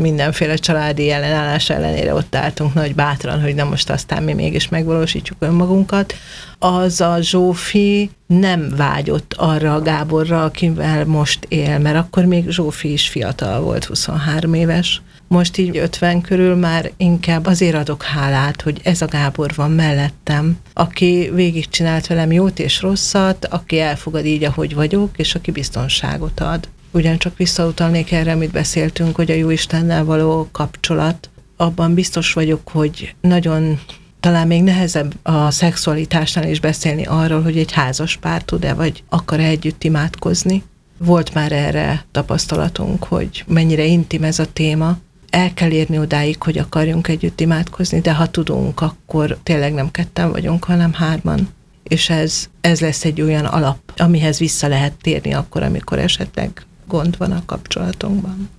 mindenféle 0.00 0.54
családi 0.54 1.10
ellenállás 1.10 1.70
ellenére 1.70 2.14
ott 2.14 2.34
álltunk 2.34 2.74
nagy 2.74 2.94
bátran, 2.94 3.40
hogy 3.40 3.54
na 3.54 3.64
most 3.64 3.90
aztán 3.90 4.22
mi 4.22 4.32
mégis 4.32 4.68
megvalósítjuk 4.68 5.38
önmagunkat, 5.40 6.14
az 6.58 7.00
a 7.00 7.16
Zsófi 7.20 8.10
nem 8.26 8.74
vágyott 8.76 9.34
arra 9.36 9.74
a 9.74 9.82
Gáborra, 9.82 10.44
akivel 10.44 11.04
most 11.04 11.44
él, 11.48 11.78
mert 11.78 11.96
akkor 11.96 12.24
még 12.24 12.48
Zsófi 12.48 12.92
is 12.92 13.08
fiatal 13.08 13.60
volt, 13.60 13.84
23 13.84 14.54
éves. 14.54 15.02
Most 15.28 15.56
így 15.56 15.76
50 15.76 16.20
körül 16.20 16.54
már 16.54 16.90
inkább 16.96 17.46
azért 17.46 17.76
adok 17.76 18.02
hálát, 18.02 18.62
hogy 18.62 18.80
ez 18.82 19.02
a 19.02 19.06
Gábor 19.06 19.52
van 19.54 19.70
mellettem, 19.70 20.58
aki 20.72 21.30
végigcsinált 21.34 22.06
velem 22.06 22.32
jót 22.32 22.58
és 22.58 22.80
rosszat, 22.80 23.44
aki 23.44 23.80
elfogad 23.80 24.24
így, 24.24 24.44
ahogy 24.44 24.74
vagyok, 24.74 25.10
és 25.16 25.34
aki 25.34 25.50
biztonságot 25.50 26.40
ad 26.40 26.68
ugyancsak 26.90 27.36
visszautalnék 27.36 28.12
erre, 28.12 28.32
amit 28.32 28.50
beszéltünk, 28.50 29.16
hogy 29.16 29.30
a 29.30 29.34
jó 29.34 29.50
Istennel 29.50 30.04
való 30.04 30.48
kapcsolat, 30.52 31.30
abban 31.56 31.94
biztos 31.94 32.32
vagyok, 32.32 32.68
hogy 32.68 33.14
nagyon 33.20 33.80
talán 34.20 34.46
még 34.46 34.62
nehezebb 34.62 35.14
a 35.22 35.50
szexualitásnál 35.50 36.48
is 36.48 36.60
beszélni 36.60 37.04
arról, 37.06 37.42
hogy 37.42 37.58
egy 37.58 37.72
házas 37.72 38.16
pár 38.16 38.42
tud-e, 38.42 38.74
vagy 38.74 39.02
akar-e 39.08 39.44
együtt 39.44 39.84
imádkozni. 39.84 40.62
Volt 40.98 41.34
már 41.34 41.52
erre 41.52 42.04
tapasztalatunk, 42.10 43.04
hogy 43.04 43.44
mennyire 43.46 43.84
intim 43.84 44.22
ez 44.22 44.38
a 44.38 44.52
téma. 44.52 44.98
El 45.30 45.54
kell 45.54 45.70
érni 45.70 45.98
odáig, 45.98 46.42
hogy 46.42 46.58
akarjunk 46.58 47.08
együtt 47.08 47.40
imádkozni, 47.40 48.00
de 48.00 48.14
ha 48.14 48.26
tudunk, 48.26 48.80
akkor 48.80 49.38
tényleg 49.42 49.72
nem 49.72 49.90
ketten 49.90 50.30
vagyunk, 50.30 50.64
hanem 50.64 50.92
hárman. 50.92 51.48
És 51.82 52.10
ez, 52.10 52.48
ez 52.60 52.80
lesz 52.80 53.04
egy 53.04 53.20
olyan 53.20 53.44
alap, 53.44 53.78
amihez 53.96 54.38
vissza 54.38 54.68
lehet 54.68 54.92
térni 55.00 55.34
akkor, 55.34 55.62
amikor 55.62 55.98
esetleg 55.98 56.66
gond 56.88 57.16
van 57.16 57.32
a 57.32 57.42
kapcsolatunkban. 57.46 58.50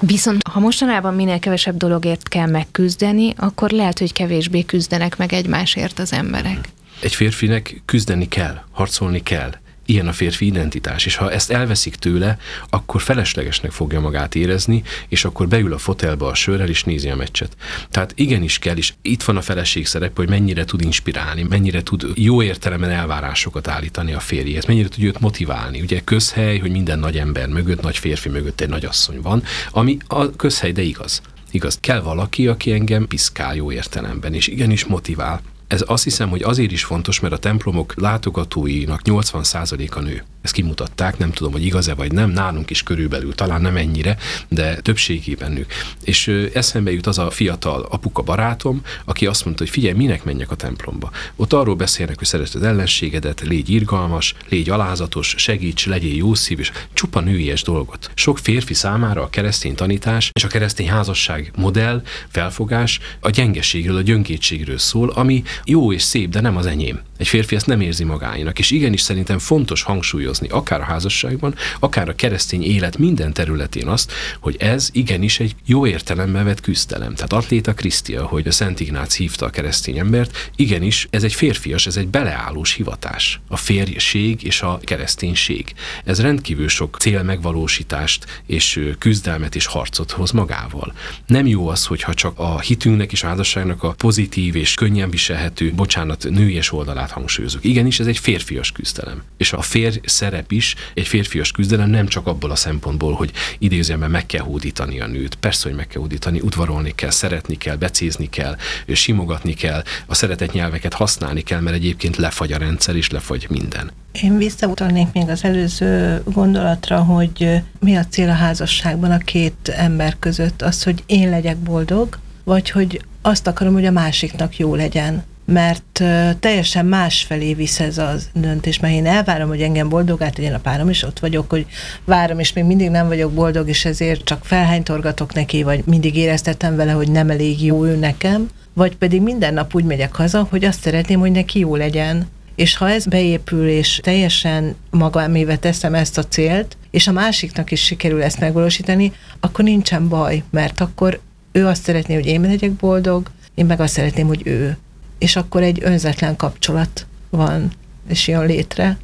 Viszont 0.00 0.48
ha 0.48 0.60
mostanában 0.60 1.14
minél 1.14 1.38
kevesebb 1.38 1.76
dologért 1.76 2.28
kell 2.28 2.46
megküzdeni, 2.46 3.34
akkor 3.36 3.70
lehet, 3.70 3.98
hogy 3.98 4.12
kevésbé 4.12 4.62
küzdenek 4.62 5.16
meg 5.16 5.32
egymásért 5.32 5.98
az 5.98 6.12
emberek. 6.12 6.68
Egy 7.00 7.14
férfinek 7.14 7.82
küzdeni 7.84 8.28
kell, 8.28 8.58
harcolni 8.70 9.22
kell, 9.22 9.50
ilyen 9.86 10.08
a 10.08 10.12
férfi 10.12 10.46
identitás, 10.46 11.06
és 11.06 11.16
ha 11.16 11.32
ezt 11.32 11.50
elveszik 11.50 11.94
tőle, 11.94 12.38
akkor 12.70 13.00
feleslegesnek 13.00 13.70
fogja 13.70 14.00
magát 14.00 14.34
érezni, 14.34 14.82
és 15.08 15.24
akkor 15.24 15.48
beül 15.48 15.72
a 15.72 15.78
fotelbe 15.78 16.26
a 16.26 16.34
sörrel, 16.34 16.68
és 16.68 16.84
nézi 16.84 17.08
a 17.08 17.16
meccset. 17.16 17.56
Tehát 17.90 18.12
igenis 18.16 18.58
kell, 18.58 18.76
és 18.76 18.92
itt 19.02 19.22
van 19.22 19.36
a 19.36 19.42
feleség 19.42 19.86
szerep, 19.86 20.16
hogy 20.16 20.28
mennyire 20.28 20.64
tud 20.64 20.82
inspirálni, 20.82 21.42
mennyire 21.42 21.82
tud 21.82 22.06
jó 22.14 22.42
értelemben 22.42 22.90
elvárásokat 22.90 23.68
állítani 23.68 24.12
a 24.12 24.20
férjéhez, 24.20 24.64
mennyire 24.64 24.88
tud 24.88 25.04
őt 25.04 25.20
motiválni. 25.20 25.80
Ugye 25.80 26.00
közhely, 26.00 26.58
hogy 26.58 26.70
minden 26.70 26.98
nagy 26.98 27.18
ember 27.18 27.48
mögött, 27.48 27.82
nagy 27.82 27.98
férfi 27.98 28.28
mögött 28.28 28.60
egy 28.60 28.68
nagy 28.68 28.84
asszony 28.84 29.20
van, 29.20 29.42
ami 29.70 29.96
a 30.06 30.36
közhely, 30.36 30.72
de 30.72 30.82
igaz. 30.82 31.22
Igaz, 31.50 31.78
kell 31.80 32.00
valaki, 32.00 32.46
aki 32.46 32.72
engem 32.72 33.06
piszkál 33.06 33.54
jó 33.54 33.72
értelemben, 33.72 34.34
és 34.34 34.46
igenis 34.46 34.84
motivál. 34.84 35.40
Ez 35.68 35.84
azt 35.86 36.04
hiszem, 36.04 36.28
hogy 36.28 36.42
azért 36.42 36.72
is 36.72 36.84
fontos, 36.84 37.20
mert 37.20 37.34
a 37.34 37.38
templomok 37.38 37.94
látogatóinak 37.96 39.00
80%-a 39.04 40.00
nő. 40.00 40.24
ezt 40.42 40.52
kimutatták, 40.52 41.18
nem 41.18 41.32
tudom, 41.32 41.52
hogy 41.52 41.64
igaz-e 41.64 41.94
vagy 41.94 42.12
nem, 42.12 42.30
nálunk 42.30 42.70
is 42.70 42.82
körülbelül, 42.82 43.34
talán 43.34 43.60
nem 43.60 43.76
ennyire, 43.76 44.16
de 44.48 44.74
többségében 44.76 45.52
nők. 45.52 45.72
És 46.04 46.28
eszembe 46.52 46.92
jut 46.92 47.06
az 47.06 47.18
a 47.18 47.30
fiatal 47.30 47.86
apuka 47.90 48.22
barátom, 48.22 48.82
aki 49.04 49.26
azt 49.26 49.44
mondta, 49.44 49.62
hogy 49.62 49.72
figyelj, 49.72 49.94
minek 49.94 50.24
menjek 50.24 50.50
a 50.50 50.54
templomba. 50.54 51.10
Ott 51.36 51.52
arról 51.52 51.74
beszélnek, 51.74 52.18
hogy 52.18 52.26
szereted 52.26 52.62
ellenségedet, 52.62 53.40
légy 53.40 53.70
irgalmas, 53.70 54.34
légy 54.48 54.70
alázatos, 54.70 55.34
segíts, 55.36 55.86
legyél 55.86 56.16
jó 56.16 56.34
szív, 56.34 56.58
és 56.58 56.72
csupa 56.92 57.20
nőies 57.20 57.62
dolgot. 57.62 58.10
Sok 58.14 58.38
férfi 58.38 58.74
számára 58.74 59.22
a 59.22 59.30
keresztény 59.30 59.74
tanítás 59.74 60.30
és 60.32 60.44
a 60.44 60.48
keresztény 60.48 60.88
házasság 60.88 61.52
modell, 61.56 62.02
felfogás 62.28 63.00
a 63.20 63.30
gyengeségről, 63.30 63.96
a 63.96 64.00
gyönkétségről 64.00 64.78
szól, 64.78 65.10
ami 65.10 65.42
jó 65.64 65.92
és 65.92 66.02
szép, 66.02 66.30
de 66.30 66.40
nem 66.40 66.56
az 66.56 66.66
enyém. 66.66 67.00
Egy 67.16 67.28
férfi 67.28 67.54
ezt 67.54 67.66
nem 67.66 67.80
érzi 67.80 68.04
magáinak, 68.04 68.58
és 68.58 68.70
igenis 68.70 69.00
szerintem 69.00 69.38
fontos 69.38 69.82
hangsúlyozni, 69.82 70.48
akár 70.48 70.80
a 70.80 70.84
házasságban, 70.84 71.54
akár 71.78 72.08
a 72.08 72.14
keresztény 72.14 72.62
élet 72.62 72.98
minden 72.98 73.32
területén 73.32 73.86
azt, 73.86 74.12
hogy 74.40 74.56
ez 74.58 74.88
igenis 74.92 75.40
egy 75.40 75.54
jó 75.66 75.86
értelemben 75.86 76.44
vett 76.44 76.60
küzdelem. 76.60 77.14
Tehát 77.14 77.32
atléta 77.32 77.74
Krisztia, 77.74 78.26
hogy 78.26 78.48
a 78.48 78.52
Szent 78.52 78.80
Ignác 78.80 79.14
hívta 79.14 79.46
a 79.46 79.50
keresztény 79.50 79.98
embert, 79.98 80.50
igenis 80.56 81.08
ez 81.10 81.24
egy 81.24 81.34
férfias, 81.34 81.86
ez 81.86 81.96
egy 81.96 82.08
beleállós 82.08 82.72
hivatás. 82.72 83.40
A 83.48 83.56
férjség 83.56 84.42
és 84.42 84.62
a 84.62 84.80
kereszténység. 84.82 85.72
Ez 86.04 86.20
rendkívül 86.20 86.68
sok 86.68 86.96
cél 86.98 87.22
megvalósítást 87.22 88.42
és 88.46 88.80
küzdelmet 88.98 89.54
és 89.54 89.66
harcot 89.66 90.10
hoz 90.10 90.30
magával. 90.30 90.92
Nem 91.26 91.46
jó 91.46 91.68
az, 91.68 91.86
hogyha 91.86 92.14
csak 92.14 92.38
a 92.38 92.60
hitünknek 92.60 93.12
és 93.12 93.22
a 93.22 93.26
házasságnak 93.26 93.82
a 93.82 93.92
pozitív 93.92 94.56
és 94.56 94.74
könnyen 94.74 95.10
viselhető, 95.10 95.72
bocsánat, 95.72 96.26
nőies 96.30 96.72
oldalát 96.72 97.10
hangsúlyozunk. 97.14 97.64
Igenis, 97.64 98.00
ez 98.00 98.06
egy 98.06 98.18
férfias 98.18 98.72
küzdelem. 98.72 99.22
És 99.36 99.52
a 99.52 99.62
férj 99.62 100.00
szerep 100.04 100.52
is 100.52 100.74
egy 100.94 101.06
férfias 101.06 101.50
küzdelem 101.50 101.90
nem 101.90 102.06
csak 102.06 102.26
abból 102.26 102.50
a 102.50 102.56
szempontból, 102.56 103.12
hogy 103.12 103.30
idézőjelben 103.58 104.10
meg 104.10 104.26
kell 104.26 104.42
hódítani 104.42 105.00
a 105.00 105.06
nőt. 105.06 105.34
Persze, 105.34 105.68
hogy 105.68 105.76
meg 105.76 105.86
kell 105.86 106.00
hódítani, 106.00 106.40
udvarolni 106.40 106.92
kell, 106.94 107.10
szeretni 107.10 107.56
kell, 107.56 107.76
becézni 107.76 108.28
kell, 108.30 108.56
simogatni 108.92 109.54
kell, 109.54 109.82
a 110.06 110.14
szeretett 110.14 110.52
nyelveket 110.52 110.94
használni 110.94 111.42
kell, 111.42 111.60
mert 111.60 111.76
egyébként 111.76 112.16
lefagy 112.16 112.52
a 112.52 112.58
rendszer 112.58 112.96
és 112.96 113.10
lefagy 113.10 113.46
minden. 113.50 113.90
Én 114.22 114.36
visszautalnék 114.36 115.12
még 115.12 115.28
az 115.28 115.44
előző 115.44 116.22
gondolatra, 116.24 117.02
hogy 117.02 117.62
mi 117.80 117.96
a 117.96 118.06
cél 118.06 118.28
a 118.28 118.32
házasságban 118.32 119.10
a 119.10 119.18
két 119.18 119.68
ember 119.68 120.16
között. 120.18 120.62
Az, 120.62 120.82
hogy 120.82 121.02
én 121.06 121.30
legyek 121.30 121.56
boldog, 121.56 122.18
vagy 122.44 122.70
hogy 122.70 123.00
azt 123.22 123.46
akarom, 123.46 123.72
hogy 123.72 123.86
a 123.86 123.90
másiknak 123.90 124.56
jó 124.56 124.74
legyen 124.74 125.24
mert 125.44 126.02
teljesen 126.40 126.86
másfelé 126.86 127.54
visz 127.54 127.80
ez 127.80 127.98
a 127.98 128.14
döntés, 128.34 128.80
mert 128.80 128.94
én 128.94 129.06
elvárom, 129.06 129.48
hogy 129.48 129.62
engem 129.62 129.88
boldogát 129.88 130.34
tegyen 130.34 130.54
a 130.54 130.58
párom, 130.58 130.88
és 130.88 131.02
ott 131.02 131.18
vagyok, 131.18 131.50
hogy 131.50 131.66
várom, 132.04 132.38
és 132.38 132.52
még 132.52 132.64
mindig 132.64 132.90
nem 132.90 133.06
vagyok 133.06 133.32
boldog, 133.32 133.68
és 133.68 133.84
ezért 133.84 134.24
csak 134.24 134.44
felhánytorgatok 134.44 135.34
neki, 135.34 135.62
vagy 135.62 135.82
mindig 135.86 136.16
éreztetem 136.16 136.76
vele, 136.76 136.92
hogy 136.92 137.10
nem 137.10 137.30
elég 137.30 137.64
jó 137.64 137.84
ő 137.84 137.96
nekem, 137.96 138.48
vagy 138.72 138.96
pedig 138.96 139.22
minden 139.22 139.54
nap 139.54 139.74
úgy 139.74 139.84
megyek 139.84 140.14
haza, 140.14 140.46
hogy 140.50 140.64
azt 140.64 140.80
szeretném, 140.80 141.20
hogy 141.20 141.32
neki 141.32 141.58
jó 141.58 141.76
legyen. 141.76 142.26
És 142.54 142.76
ha 142.76 142.90
ez 142.90 143.06
beépül, 143.06 143.68
és 143.68 144.00
teljesen 144.02 144.74
magaméve 144.90 145.56
teszem 145.56 145.94
ezt 145.94 146.18
a 146.18 146.24
célt, 146.24 146.76
és 146.90 147.06
a 147.06 147.12
másiknak 147.12 147.70
is 147.70 147.84
sikerül 147.84 148.22
ezt 148.22 148.40
megvalósítani, 148.40 149.12
akkor 149.40 149.64
nincsen 149.64 150.08
baj, 150.08 150.42
mert 150.50 150.80
akkor 150.80 151.20
ő 151.52 151.66
azt 151.66 151.82
szeretné, 151.82 152.14
hogy 152.14 152.26
én 152.26 152.40
legyek 152.40 152.72
boldog, 152.72 153.30
én 153.54 153.66
meg 153.66 153.80
azt 153.80 153.92
szeretném, 153.92 154.26
hogy 154.26 154.40
ő 154.44 154.76
és 155.18 155.36
akkor 155.36 155.62
egy 155.62 155.78
önzetlen 155.82 156.36
kapcsolat 156.36 157.06
van, 157.30 157.72
és 158.08 158.28
jön 158.28 158.46
létre. 158.46 158.98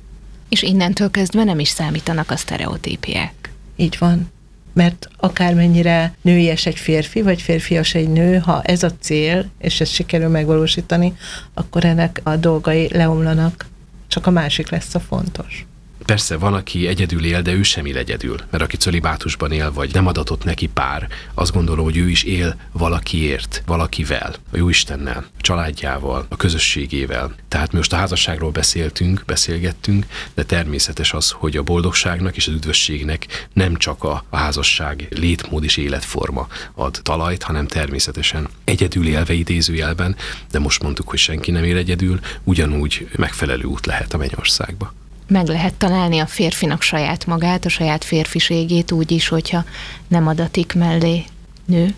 És 0.49 0.63
innentől 0.63 1.11
kezdve 1.11 1.45
nem 1.45 1.59
is 1.59 1.69
számítanak 1.69 2.31
a 2.31 2.37
sztereotípiák. 2.37 3.53
Így 3.77 3.97
van. 3.99 4.31
Mert 4.73 5.09
akármennyire 5.17 6.15
nőies 6.21 6.67
egy 6.67 6.79
férfi, 6.79 7.23
vagy 7.23 7.43
férfias 7.43 7.95
egy 7.95 8.09
nő, 8.09 8.39
ha 8.39 8.63
ez 8.63 8.83
a 8.83 8.91
cél, 9.01 9.51
és 9.59 9.81
ezt 9.81 9.93
sikerül 9.93 10.29
megvalósítani, 10.29 11.17
akkor 11.55 11.85
ennek 11.85 12.21
a 12.23 12.37
dolgai 12.37 12.89
leomlanak, 12.93 13.67
csak 14.09 14.27
a 14.27 14.31
másik 14.31 14.71
lesz 14.71 14.95
a 14.95 15.01
fontos. 15.01 15.67
Persze 16.11 16.37
van, 16.37 16.55
aki 16.55 16.87
egyedül 16.87 17.25
él, 17.25 17.43
de 17.43 17.53
ő 17.53 17.63
sem 17.63 17.87
él 17.87 17.97
egyedül, 17.97 18.37
mert 18.51 18.63
aki 18.63 18.77
cölibátusban 18.77 19.53
él, 19.53 19.73
vagy 19.73 19.93
nem 19.93 20.07
adatott 20.07 20.45
neki 20.45 20.67
pár, 20.67 21.09
azt 21.35 21.53
gondolom, 21.53 21.85
hogy 21.85 21.97
ő 21.97 22.09
is 22.09 22.23
él 22.23 22.57
valakiért, 22.73 23.63
valakivel, 23.67 24.35
a 24.53 24.57
Jóistennel, 24.57 25.25
a 25.39 25.41
családjával, 25.41 26.27
a 26.29 26.37
közösségével. 26.37 27.35
Tehát 27.49 27.73
mi 27.73 27.77
most 27.77 27.93
a 27.93 27.97
házasságról 27.97 28.51
beszéltünk, 28.51 29.23
beszélgettünk, 29.27 30.07
de 30.35 30.45
természetes 30.45 31.13
az, 31.13 31.31
hogy 31.31 31.57
a 31.57 31.63
boldogságnak 31.63 32.37
és 32.37 32.47
az 32.47 32.55
üdvösségnek 32.55 33.49
nem 33.53 33.77
csak 33.77 34.05
a 34.05 34.25
házasság 34.31 35.09
létmód 35.11 35.65
és 35.65 35.77
életforma 35.77 36.49
ad 36.75 37.01
talajt, 37.03 37.43
hanem 37.43 37.67
természetesen 37.67 38.49
egyedül 38.65 39.07
élve 39.07 39.33
idézőjelben, 39.33 40.17
de 40.51 40.59
most 40.59 40.83
mondtuk, 40.83 41.09
hogy 41.09 41.19
senki 41.19 41.51
nem 41.51 41.65
él 41.65 41.77
egyedül, 41.77 42.21
ugyanúgy 42.45 43.09
megfelelő 43.17 43.65
út 43.65 43.87
lehet 43.87 44.15
a 44.15 44.19
mennyországba 44.19 44.93
meg 45.31 45.47
lehet 45.47 45.75
találni 45.75 46.19
a 46.19 46.27
férfinak 46.27 46.83
saját 46.83 47.27
magát, 47.27 47.65
a 47.65 47.69
saját 47.69 48.05
férfiségét 48.05 48.93
úgy 48.93 49.11
is, 49.11 49.29
hogyha 49.29 49.65
nem 50.09 50.27
adatik 50.27 50.75
mellé 50.75 51.25
nő. 51.65 51.95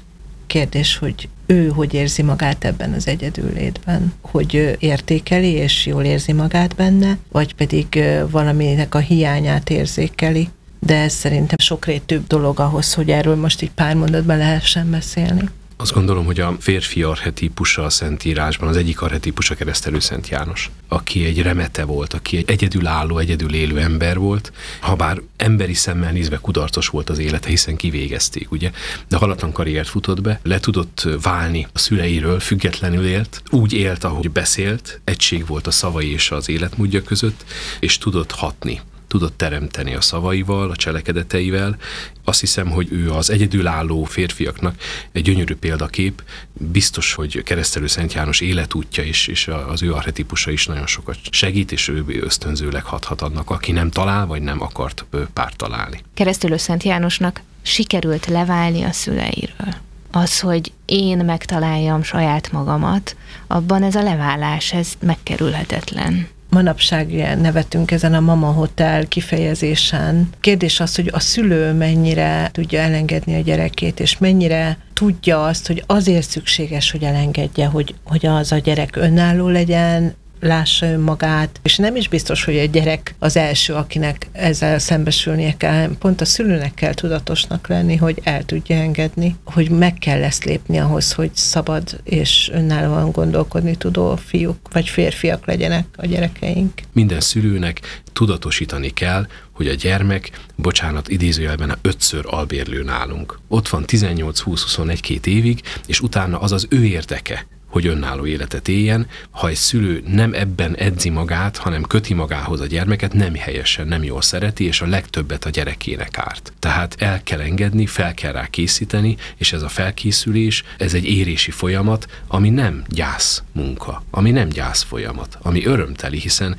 Kérdés, 0.46 0.96
hogy 0.96 1.28
ő 1.46 1.68
hogy 1.68 1.94
érzi 1.94 2.22
magát 2.22 2.64
ebben 2.64 2.92
az 2.92 3.06
egyedüllétben, 3.06 4.12
hogy 4.20 4.76
értékeli 4.78 5.50
és 5.50 5.86
jól 5.86 6.04
érzi 6.04 6.32
magát 6.32 6.74
benne, 6.74 7.18
vagy 7.30 7.54
pedig 7.54 8.02
valaminek 8.30 8.94
a 8.94 8.98
hiányát 8.98 9.70
érzékeli. 9.70 10.48
De 10.78 10.96
ez 10.96 11.12
szerintem 11.12 11.56
sokrétűbb 11.58 12.26
dolog 12.26 12.60
ahhoz, 12.60 12.94
hogy 12.94 13.10
erről 13.10 13.36
most 13.36 13.62
így 13.62 13.70
pár 13.70 13.94
mondatban 13.94 14.36
lehessen 14.36 14.90
beszélni. 14.90 15.48
Azt 15.82 15.92
gondolom, 15.92 16.24
hogy 16.24 16.40
a 16.40 16.56
férfi 16.58 17.02
arhetípusa 17.02 17.84
a 17.84 17.90
Szentírásban, 17.90 18.68
az 18.68 18.76
egyik 18.76 19.00
arhetípusa 19.00 19.54
keresztelő 19.54 19.98
Szent 19.98 20.28
János, 20.28 20.70
aki 20.88 21.24
egy 21.24 21.42
remete 21.42 21.84
volt, 21.84 22.12
aki 22.12 22.36
egy 22.36 22.50
egyedülálló, 22.50 23.18
egyedül 23.18 23.54
élő 23.54 23.80
ember 23.80 24.18
volt, 24.18 24.52
ha 24.80 24.96
bár 24.96 25.20
emberi 25.36 25.74
szemmel 25.74 26.12
nézve 26.12 26.36
kudarcos 26.36 26.88
volt 26.88 27.10
az 27.10 27.18
élete, 27.18 27.48
hiszen 27.48 27.76
kivégezték, 27.76 28.50
ugye, 28.50 28.70
de 29.08 29.16
halatlan 29.16 29.52
karriert 29.52 29.88
futott 29.88 30.20
be, 30.20 30.40
le 30.42 30.60
tudott 30.60 31.08
válni 31.22 31.66
a 31.72 31.78
szüleiről, 31.78 32.40
függetlenül 32.40 33.06
élt, 33.06 33.42
úgy 33.50 33.72
élt, 33.72 34.04
ahogy 34.04 34.30
beszélt, 34.30 35.00
egység 35.04 35.46
volt 35.46 35.66
a 35.66 35.70
szavai 35.70 36.12
és 36.12 36.30
az 36.30 36.48
életmódja 36.48 37.02
között, 37.02 37.44
és 37.80 37.98
tudott 37.98 38.30
hatni 38.30 38.80
tudott 39.12 39.36
teremteni 39.36 39.94
a 39.94 40.00
szavaival, 40.00 40.70
a 40.70 40.76
cselekedeteivel. 40.76 41.76
Azt 42.24 42.40
hiszem, 42.40 42.70
hogy 42.70 42.88
ő 42.92 43.10
az 43.10 43.30
egyedülálló 43.30 44.04
férfiaknak 44.04 44.74
egy 45.12 45.22
gyönyörű 45.22 45.56
példakép. 45.56 46.22
Biztos, 46.52 47.12
hogy 47.14 47.42
keresztelő 47.42 47.86
Szent 47.86 48.12
János 48.12 48.40
életútja 48.40 49.04
is, 49.04 49.26
és 49.26 49.50
az 49.68 49.82
ő 49.82 49.92
arhetipusa 49.92 50.50
is 50.50 50.66
nagyon 50.66 50.86
sokat 50.86 51.16
segít, 51.30 51.72
és 51.72 51.88
ő 51.88 52.04
ösztönzőleg 52.20 52.84
hathat 52.84 53.20
annak, 53.20 53.50
aki 53.50 53.72
nem 53.72 53.90
talál, 53.90 54.26
vagy 54.26 54.42
nem 54.42 54.62
akart 54.62 55.04
párt 55.32 55.56
találni. 55.56 56.02
Keresztelő 56.14 56.56
Szent 56.56 56.82
Jánosnak 56.82 57.40
sikerült 57.62 58.26
leválni 58.26 58.82
a 58.82 58.92
szüleiről 58.92 59.74
az, 60.10 60.40
hogy 60.40 60.72
én 60.84 61.18
megtaláljam 61.18 62.02
saját 62.02 62.52
magamat, 62.52 63.16
abban 63.46 63.82
ez 63.82 63.94
a 63.94 64.02
leválás, 64.02 64.72
ez 64.72 64.92
megkerülhetetlen 65.00 66.28
manapság 66.52 67.12
nevetünk 67.40 67.90
ezen 67.90 68.14
a 68.14 68.20
mama 68.20 68.46
hotel 68.46 69.06
kifejezésen. 69.06 70.28
Kérdés 70.40 70.80
az, 70.80 70.94
hogy 70.94 71.10
a 71.12 71.20
szülő 71.20 71.72
mennyire 71.72 72.50
tudja 72.52 72.80
elengedni 72.80 73.34
a 73.34 73.40
gyerekét, 73.40 74.00
és 74.00 74.18
mennyire 74.18 74.78
tudja 74.92 75.44
azt, 75.44 75.66
hogy 75.66 75.84
azért 75.86 76.28
szükséges, 76.28 76.90
hogy 76.90 77.02
elengedje, 77.02 77.66
hogy, 77.66 77.94
hogy 78.04 78.26
az 78.26 78.52
a 78.52 78.58
gyerek 78.58 78.96
önálló 78.96 79.48
legyen, 79.48 80.14
lássa 80.42 80.86
önmagát, 80.86 81.60
és 81.62 81.76
nem 81.76 81.96
is 81.96 82.08
biztos, 82.08 82.44
hogy 82.44 82.56
egy 82.56 82.70
gyerek 82.70 83.14
az 83.18 83.36
első, 83.36 83.74
akinek 83.74 84.28
ezzel 84.32 84.78
szembesülnie 84.78 85.56
kell, 85.56 85.90
pont 85.98 86.20
a 86.20 86.24
szülőnek 86.24 86.74
kell 86.74 86.94
tudatosnak 86.94 87.68
lenni, 87.68 87.96
hogy 87.96 88.20
el 88.22 88.44
tudja 88.44 88.76
engedni, 88.76 89.36
hogy 89.44 89.70
meg 89.70 89.94
kell 89.94 90.22
ezt 90.22 90.44
lépni 90.44 90.78
ahhoz, 90.78 91.12
hogy 91.12 91.30
szabad 91.34 92.00
és 92.04 92.50
önállóan 92.52 93.10
gondolkodni 93.10 93.76
tudó 93.76 94.16
fiúk 94.16 94.72
vagy 94.72 94.88
férfiak 94.88 95.46
legyenek 95.46 95.86
a 95.96 96.06
gyerekeink. 96.06 96.72
Minden 96.92 97.20
szülőnek 97.20 98.02
tudatosítani 98.12 98.90
kell, 98.90 99.26
hogy 99.52 99.68
a 99.68 99.74
gyermek, 99.74 100.30
bocsánat, 100.56 101.08
idézőjelben 101.08 101.70
a 101.70 101.78
ötször 101.82 102.24
albérlő 102.26 102.82
nálunk. 102.82 103.38
Ott 103.48 103.68
van 103.68 103.84
18-20-21 103.86 105.26
évig, 105.26 105.60
és 105.86 106.00
utána 106.00 106.38
az 106.38 106.52
az 106.52 106.66
ő 106.70 106.84
érdeke, 106.84 107.46
hogy 107.72 107.86
önálló 107.86 108.26
életet 108.26 108.68
éljen. 108.68 109.06
Ha 109.30 109.48
egy 109.48 109.54
szülő 109.54 110.02
nem 110.06 110.32
ebben 110.32 110.76
edzi 110.76 111.08
magát, 111.08 111.56
hanem 111.56 111.82
köti 111.82 112.14
magához 112.14 112.60
a 112.60 112.66
gyermeket, 112.66 113.12
nem 113.12 113.34
helyesen, 113.34 113.86
nem 113.86 114.02
jól 114.02 114.22
szereti, 114.22 114.64
és 114.64 114.80
a 114.80 114.86
legtöbbet 114.86 115.44
a 115.44 115.50
gyerekének 115.50 116.18
árt. 116.18 116.52
Tehát 116.58 116.96
el 116.98 117.22
kell 117.22 117.40
engedni, 117.40 117.86
fel 117.86 118.14
kell 118.14 118.32
rá 118.32 118.46
készíteni, 118.46 119.16
és 119.36 119.52
ez 119.52 119.62
a 119.62 119.68
felkészülés, 119.68 120.64
ez 120.78 120.94
egy 120.94 121.04
érési 121.04 121.50
folyamat, 121.50 122.22
ami 122.26 122.50
nem 122.50 122.82
gyász 122.88 123.42
munka, 123.52 124.02
ami 124.10 124.30
nem 124.30 124.48
gyász 124.48 124.82
folyamat, 124.82 125.38
ami 125.42 125.64
örömteli, 125.64 126.18
hiszen 126.18 126.56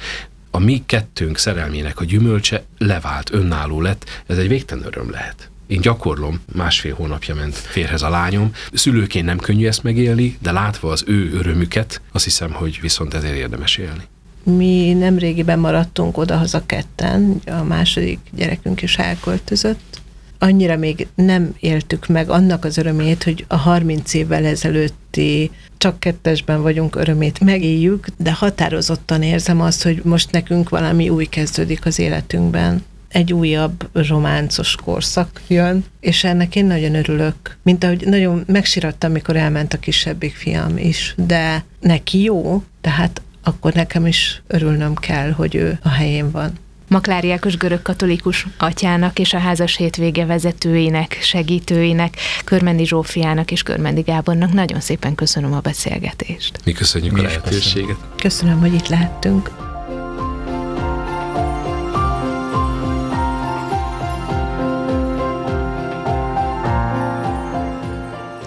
a 0.52 0.60
mi 0.60 0.84
kettőnk 0.86 1.38
szerelmének 1.38 2.00
a 2.00 2.06
gyümölcse 2.06 2.64
levált, 2.78 3.34
önálló 3.34 3.82
lett, 3.82 4.24
ez 4.28 4.38
egy 4.38 4.48
végtelen 4.48 4.86
öröm 4.86 5.10
lehet. 5.10 5.52
Én 5.68 5.82
gyakorlom, 5.82 6.42
másfél 6.54 6.94
hónapja 6.94 7.36
ment 7.36 7.56
férhez 7.56 8.02
a 8.02 8.10
lányom. 8.10 8.52
Szülőként 8.74 9.26
nem 9.26 9.38
könnyű 9.38 9.68
ezt 9.68 9.84
megélni, 9.84 10.38
de 10.42 10.52
látva 10.52 10.90
az 10.90 11.04
ő 11.08 11.32
örömüket, 11.34 12.02
azt 12.12 12.24
hiszem, 12.24 12.52
hogy 12.52 12.80
viszont 12.82 13.14
ezért 13.14 13.36
érdemes 13.36 13.78
élni. 13.78 14.04
Mi 14.44 14.94
nem 14.94 15.18
régiben 15.18 15.60
maradtunk 15.60 16.18
odahaza 16.18 16.66
ketten, 16.66 17.42
a 17.46 17.64
második 17.64 18.20
gyerekünk 18.32 18.82
is 18.82 18.98
elköltözött. 18.98 20.02
Annyira 20.40 20.78
még 20.78 21.08
nem 21.16 21.56
éltük 21.60 22.08
meg 22.08 22.30
annak 22.30 22.66
az 22.66 22.78
örömét, 22.78 23.24
hogy 23.24 23.46
a 23.48 23.56
30 23.56 24.14
évvel 24.14 24.46
ezelőtti 24.46 25.52
csak 25.78 26.00
kettesben 26.00 26.62
vagyunk 26.62 26.96
örömét 26.96 27.40
megéljük, 27.40 28.08
de 28.18 28.34
határozottan 28.34 29.22
érzem 29.22 29.62
azt, 29.62 29.84
hogy 29.84 30.02
most 30.04 30.32
nekünk 30.32 30.70
valami 30.70 31.10
új 31.10 31.26
kezdődik 31.26 31.86
az 31.86 32.00
életünkben 32.00 32.84
egy 33.14 33.34
újabb 33.34 33.90
románcos 33.94 34.76
korszak 34.76 35.42
jön, 35.48 35.86
és 36.00 36.24
ennek 36.24 36.56
én 36.56 36.66
nagyon 36.66 36.96
örülök. 36.96 37.58
Mint 37.64 37.84
ahogy 37.84 38.06
nagyon 38.06 38.44
megsirattam, 38.48 39.10
amikor 39.10 39.36
elment 39.36 39.74
a 39.74 39.80
kisebbik 39.80 40.36
fiam 40.36 40.78
is, 40.78 41.14
de 41.18 41.64
neki 41.80 42.22
jó, 42.22 42.64
tehát 42.82 43.22
akkor 43.44 43.74
nekem 43.74 44.06
is 44.06 44.42
örülnöm 44.48 44.96
kell, 44.96 45.32
hogy 45.32 45.56
ő 45.56 45.80
a 45.84 45.90
helyén 45.90 46.32
van. 46.32 46.52
Maklári 46.88 47.32
Ákos 47.32 47.58
görög-katolikus 47.58 48.48
atyának 48.58 49.20
és 49.20 49.34
a 49.34 49.38
házas 49.38 49.76
hétvége 49.76 50.26
vezetőinek, 50.26 51.18
segítőinek, 51.22 52.16
Körmendi 52.44 52.86
Zsófiának 52.86 53.52
és 53.52 53.64
Körmendi 53.64 54.02
Gábornak 54.02 54.54
nagyon 54.54 54.80
szépen 54.80 55.16
köszönöm 55.16 55.54
a 55.54 55.60
beszélgetést. 55.60 56.60
Mi 56.66 56.72
köszönjük 56.72 57.14
Mi 57.14 57.20
a 57.20 57.24
lehetőséget. 57.24 57.72
Köszönöm. 57.72 58.18
köszönöm, 58.18 58.60
hogy 58.60 58.74
itt 58.74 58.88
lehettünk. 58.88 59.73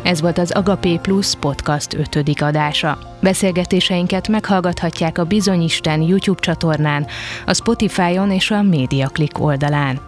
Ez 0.06 0.20
volt 0.20 0.38
az 0.38 0.50
Agapé 0.50 0.96
Plus 0.96 1.34
podcast 1.34 1.94
5. 1.94 2.40
adása. 2.40 2.98
Beszélgetéseinket 3.20 4.28
meghallgathatják 4.28 5.18
a 5.18 5.24
Bizonyisten 5.24 6.02
YouTube 6.02 6.40
csatornán, 6.40 7.06
a 7.46 7.54
Spotify-on 7.54 8.30
és 8.30 8.50
a 8.50 8.62
MediaClick 8.62 9.40
oldalán. 9.40 10.00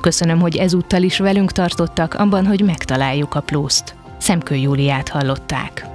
Köszönöm, 0.00 0.40
hogy 0.40 0.56
ezúttal 0.56 1.02
is 1.02 1.18
velünk 1.18 1.52
tartottak 1.52 2.14
abban, 2.14 2.46
hogy 2.46 2.60
megtaláljuk 2.60 3.34
a 3.34 3.40
pluszt. 3.40 3.94
Szemkő 4.18 4.54
Júliát 4.54 5.08
hallották. 5.08 5.86